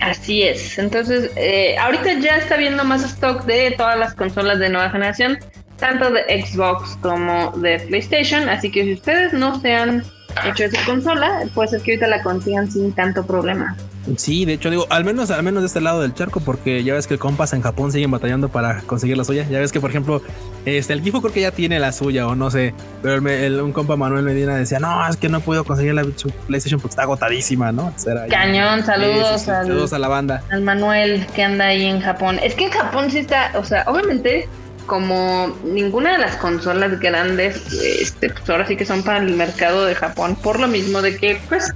[0.00, 0.78] Así es.
[0.78, 5.38] Entonces, eh, ahorita ya está viendo más stock de todas las consolas de nueva generación,
[5.76, 8.48] tanto de Xbox como de PlayStation.
[8.48, 10.04] Así que si ustedes no se han
[10.44, 13.76] hecho esa consola, puede ser que ahorita la consigan sin tanto problema.
[14.16, 16.94] Sí, de hecho digo, al menos al menos de este lado del charco, porque ya
[16.94, 19.46] ves que compas en Japón siguen batallando para conseguir la suya.
[19.50, 20.22] Ya ves que por ejemplo,
[20.64, 23.20] este el Kifo creo que ya tiene la suya o no sé, pero
[23.64, 26.04] un compa Manuel Medina decía, "No, es que no puedo conseguir la
[26.46, 27.92] PlayStation porque está agotadísima, ¿no?"
[28.30, 30.42] Cañón, saludos, saludos a la banda.
[30.50, 32.38] Al Manuel que anda ahí en Japón.
[32.42, 34.48] Es que en Japón sí está, o sea, obviamente
[34.88, 39.84] como ninguna de las consolas grandes, este, pues ahora sí que son para el mercado
[39.84, 41.72] de Japón, por lo mismo de que, pues,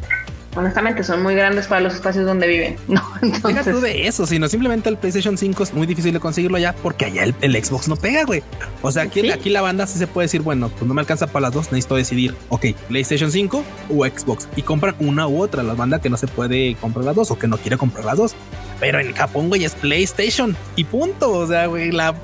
[0.54, 2.76] honestamente son muy grandes para los espacios donde viven.
[2.92, 3.64] No, entonces...
[3.64, 7.06] tú de eso, sino simplemente el PlayStation 5 es muy difícil de conseguirlo allá porque
[7.06, 8.42] allá el, Xbox no pega, güey.
[8.82, 11.26] O sea, aquí, aquí la banda sí se puede decir, bueno, pues no me alcanza
[11.26, 15.62] para las dos, necesito decidir, ok, PlayStation 5 o Xbox y compran una u otra.
[15.62, 18.18] La banda que no se puede comprar las dos o que no quiere comprar las
[18.18, 18.34] dos.
[18.80, 21.30] Pero en Japón, güey, es PlayStation y punto.
[21.30, 22.14] O sea, güey, la,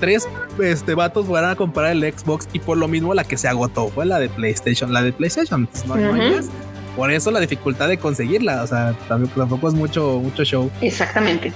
[0.00, 0.28] tres
[0.62, 3.88] este, vatos van a comprar el Xbox y por lo mismo la que se agotó
[3.88, 4.92] fue la de PlayStation.
[4.92, 6.50] La de PlayStation, pues, no, hay más.
[6.96, 10.70] Por eso la dificultad de conseguirla, o sea, tampoco es mucho, mucho show.
[10.80, 11.52] Exactamente.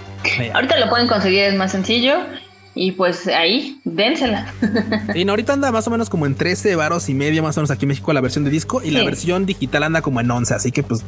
[0.52, 2.18] Ahorita lo pueden conseguir, es más sencillo.
[2.74, 4.52] Y pues ahí, dénsela.
[5.14, 7.60] y no, ahorita anda más o menos como en 13 varos y medio, más o
[7.60, 8.82] menos aquí en México, la versión de disco.
[8.82, 10.54] Y la versión digital anda como en 11.
[10.54, 11.04] Así que pues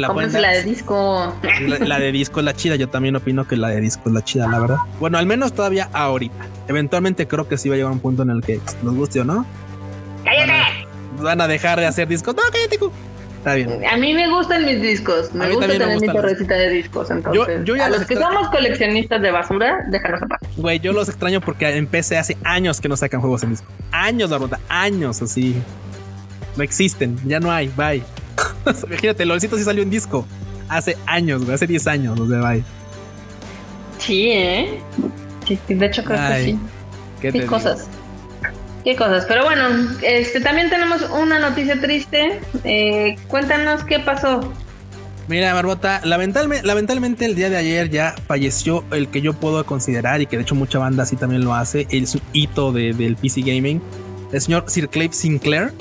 [0.00, 1.34] la la de disco.
[1.80, 2.76] La, de disco es la chida.
[2.76, 4.76] Yo también opino que la de disco es la chida, la verdad.
[5.00, 6.46] Bueno, al menos todavía ahorita.
[6.68, 9.24] Eventualmente creo que sí va a llegar un punto en el que nos guste o
[9.24, 9.46] no.
[10.24, 10.86] ¡Cállate!
[11.20, 12.34] Van a, dejar de hacer discos.
[12.34, 12.78] No, cállate.
[13.46, 13.86] Está bien.
[13.86, 15.32] A mí me gustan mis discos.
[15.32, 17.12] Me gusta tener mi torrecita de discos.
[17.12, 20.48] Entonces, yo, a los, que somos coleccionistas de basura, déjanos aparte.
[20.56, 23.68] Güey, yo los extraño porque empecé hace años que no sacan juegos en disco.
[23.92, 24.58] Años, la verdad.
[24.68, 25.54] Años así.
[26.56, 27.16] No existen.
[27.24, 27.68] Ya no hay.
[27.68, 28.02] Bye.
[28.88, 30.26] Imagínate, LOLcito sí salió en disco
[30.68, 32.64] hace años, güey, hace 10 años, no sé,
[33.98, 34.80] Sí, ¿eh?
[35.46, 36.58] Sí, de hecho creo que sí.
[37.20, 37.88] ¿Qué cosas.
[38.86, 39.64] Qué cosas, pero bueno,
[40.00, 42.38] este también tenemos una noticia triste.
[42.62, 44.52] Eh, cuéntanos qué pasó.
[45.26, 50.26] Mira, Barbota, lamentablemente, el día de ayer ya falleció el que yo puedo considerar y
[50.26, 53.82] que de hecho mucha banda así también lo hace, el hito del PC Gaming,
[54.32, 55.72] el señor Sir Clive Sinclair,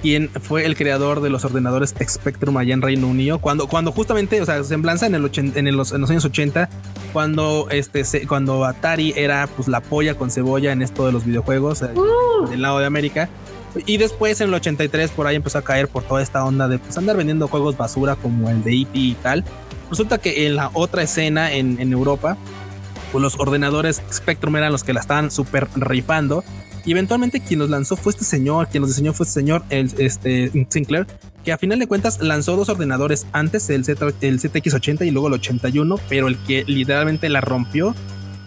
[0.00, 4.40] quien fue el creador de los ordenadores Spectrum allá en Reino Unido, cuando, cuando justamente,
[4.40, 6.70] o sea, semblanza en, el en, los, años 80,
[7.12, 11.82] cuando, este, cuando Atari era pues la polla con cebolla en esto de los videojuegos
[11.82, 12.48] uh.
[12.48, 13.28] del lado de América.
[13.86, 16.78] Y después en el 83 por ahí empezó a caer por toda esta onda de
[16.78, 18.90] pues, andar vendiendo juegos basura como el de E.T.
[18.98, 19.44] y tal.
[19.90, 22.36] Resulta que en la otra escena en, en Europa,
[23.12, 26.44] pues los ordenadores Spectrum eran los que la estaban súper rifando.
[26.84, 29.92] Y eventualmente quien los lanzó fue este señor, quien los diseñó fue este señor, el,
[29.98, 31.06] este Sinclair,
[31.44, 35.28] que a final de cuentas lanzó dos ordenadores antes, el, Z, el ZX80 y luego
[35.28, 37.94] el 81, pero el que literalmente la rompió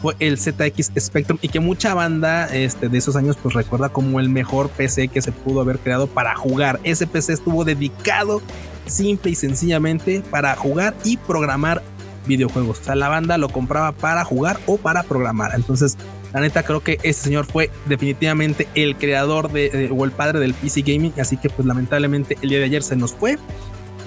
[0.03, 4.19] fue el ZX Spectrum y que mucha banda este, de esos años pues recuerda como
[4.19, 6.81] el mejor PC que se pudo haber creado para jugar.
[6.83, 8.41] Ese PC estuvo dedicado
[8.85, 11.81] simple y sencillamente para jugar y programar
[12.27, 12.81] videojuegos.
[12.81, 15.51] O sea, la banda lo compraba para jugar o para programar.
[15.55, 15.97] Entonces,
[16.33, 20.55] la neta creo que ese señor fue definitivamente el creador de, o el padre del
[20.55, 21.13] PC gaming.
[21.19, 23.37] Así que pues lamentablemente el día de ayer se nos fue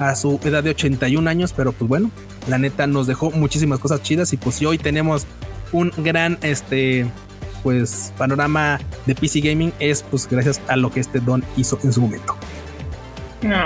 [0.00, 2.10] a su edad de 81 años, pero pues bueno,
[2.48, 5.26] la neta nos dejó muchísimas cosas chidas y pues si hoy tenemos
[5.72, 7.06] un gran este
[7.62, 11.92] pues panorama de PC gaming es pues gracias a lo que este don hizo en
[11.92, 12.36] su momento.
[13.42, 13.56] No,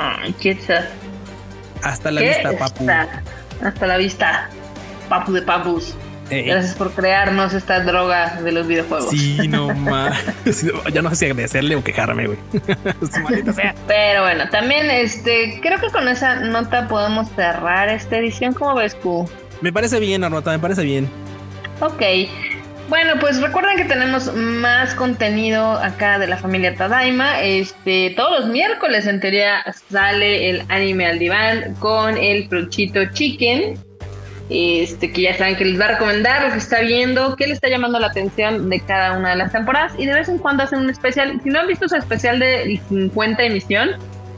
[1.83, 2.87] Hasta la vista, papu.
[3.63, 4.51] Hasta la vista,
[5.09, 5.95] papu de papus.
[6.31, 9.11] Gracias por crearnos esta droga de los videojuegos.
[9.11, 10.17] Sí, no más.
[10.93, 12.39] ya no sé si agradecerle o quejarme, güey.
[13.87, 18.55] Pero bueno, también este, creo que con esa nota podemos cerrar esta edición.
[18.55, 19.29] ¿Cómo ves, Q?
[19.61, 21.09] Me parece bien, Arnota, me parece bien.
[21.81, 22.03] Ok.
[22.89, 27.41] Bueno, pues recuerden que tenemos más contenido acá de la familia Tadaima.
[27.41, 33.79] Este, todos los miércoles en teoría sale el anime al diván con el Prochito Chicken.
[34.51, 37.53] Este, que ya saben que les va a recomendar lo que está viendo, qué le
[37.53, 40.65] está llamando la atención de cada una de las temporadas y de vez en cuando
[40.65, 41.41] hacen un especial.
[41.45, 43.91] Si no han visto su especial de 50 emisión,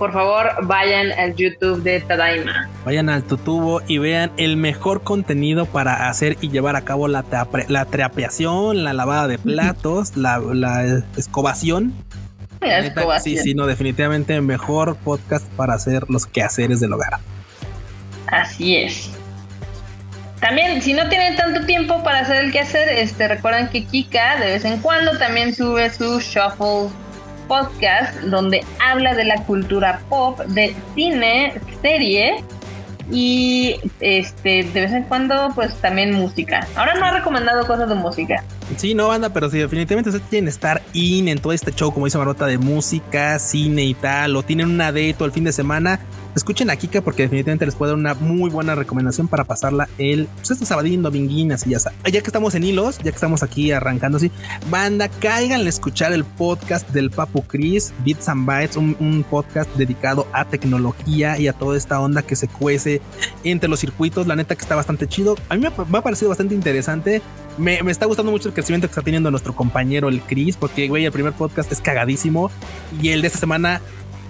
[0.03, 2.69] por favor vayan al YouTube de Tadaima.
[2.85, 7.25] Vayan al tutubo y vean el mejor contenido para hacer y llevar a cabo la,
[7.69, 11.95] la trapeación, la lavada de platos, la, escobación.
[13.23, 17.19] Sí, sí, no, definitivamente mejor podcast para hacer los quehaceres del hogar.
[18.27, 19.22] Así es.
[20.43, 24.47] También, si no tienen tanto tiempo para hacer el quehacer, este, recuerden que Kika de
[24.47, 26.91] vez en cuando también sube su Shuffle
[27.47, 32.43] podcast donde habla de la cultura pop, de cine, serie
[33.09, 36.67] y este de vez en cuando pues también música.
[36.75, 38.43] Ahora no ha recomendado cosas de música.
[38.77, 42.07] Sí, no banda, pero sí, definitivamente ustedes quieren estar in en todo este show, como
[42.07, 45.53] dice Marota, de música, cine y tal, o tienen una date todo el fin de
[45.53, 46.01] semana,
[46.35, 50.27] escuchen a Kika porque definitivamente les puede dar una muy buena recomendación para pasarla el
[50.37, 51.93] pues este sabadín, dominguín, así ya está.
[52.05, 54.31] Ya que estamos en hilos, ya que estamos aquí arrancando así,
[54.71, 60.27] banda, cáiganle a escuchar el podcast del Papu Chris, Bits and Bytes, un, podcast dedicado
[60.33, 63.01] a tecnología y a toda esta onda que se cuece
[63.45, 64.27] entre los circuitos.
[64.27, 65.37] La neta que está bastante chido.
[65.49, 67.23] A mí me, ha parecido bastante interesante.
[67.57, 70.89] Me, me, está gustando mucho el crecimiento que está teniendo nuestro compañero el Chris, porque
[70.89, 72.51] güey, el primer podcast es cagadísimo
[73.01, 73.81] y el de esta semana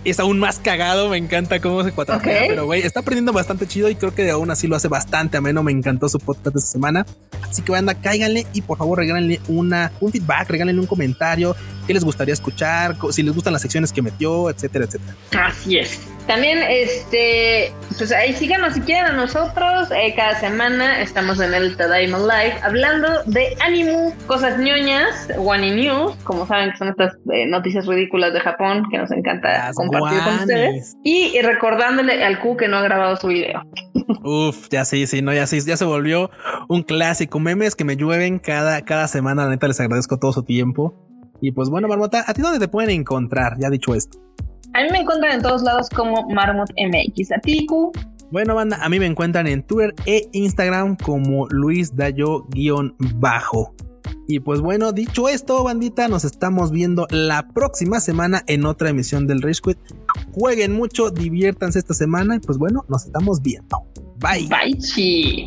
[0.05, 1.09] es aún más cagado.
[1.09, 2.18] Me encanta cómo se cuatro.
[2.22, 5.62] Pero güey, está aprendiendo bastante chido y creo que aún así lo hace bastante ameno.
[5.62, 7.07] Me encantó su podcast de esta semana.
[7.42, 11.55] Así que banda, cáiganle y por favor regálenle una, un feedback, regálenle un comentario.
[11.93, 12.97] ¿Qué les gustaría escuchar?
[13.11, 15.14] Si les gustan las secciones que metió, etcétera, etcétera.
[15.45, 16.01] Así es.
[16.26, 19.90] También, este, pues ahí síganos si quieren a nosotros.
[19.90, 26.16] Eh, cada semana estamos en el Tadaima Live hablando de anime, cosas ñoñas, Wani News,
[26.24, 30.34] como saben que son estas eh, noticias ridículas de Japón que nos encanta compartir con
[30.36, 30.97] ustedes.
[31.05, 33.64] Y, recordándole al Q que no ha grabado su video.
[34.24, 36.30] Uf, ya sí, sí, no, ya sí, ya se volvió
[36.70, 37.38] un clásico.
[37.38, 39.45] Memes que me llueven cada, cada semana.
[39.45, 41.11] La neta les agradezco todo su tiempo.
[41.43, 43.57] Y pues bueno, Marmota, ¿a ti dónde te pueden encontrar?
[43.59, 44.16] Ya dicho esto.
[44.74, 47.32] A mí me encuentran en todos lados como Marmot MX.
[47.32, 47.66] ¿A ti,
[48.30, 53.74] Bueno, banda, a mí me encuentran en Twitter e Instagram como Luis Dayo-bajo.
[54.28, 59.26] Y pues bueno, dicho esto, bandita, nos estamos viendo la próxima semana en otra emisión
[59.26, 59.78] del Rage Quit.
[60.32, 63.82] Jueguen mucho, diviértanse esta semana y pues bueno, nos estamos viendo.
[64.20, 64.49] Bye.
[64.49, 65.47] Bye, chi.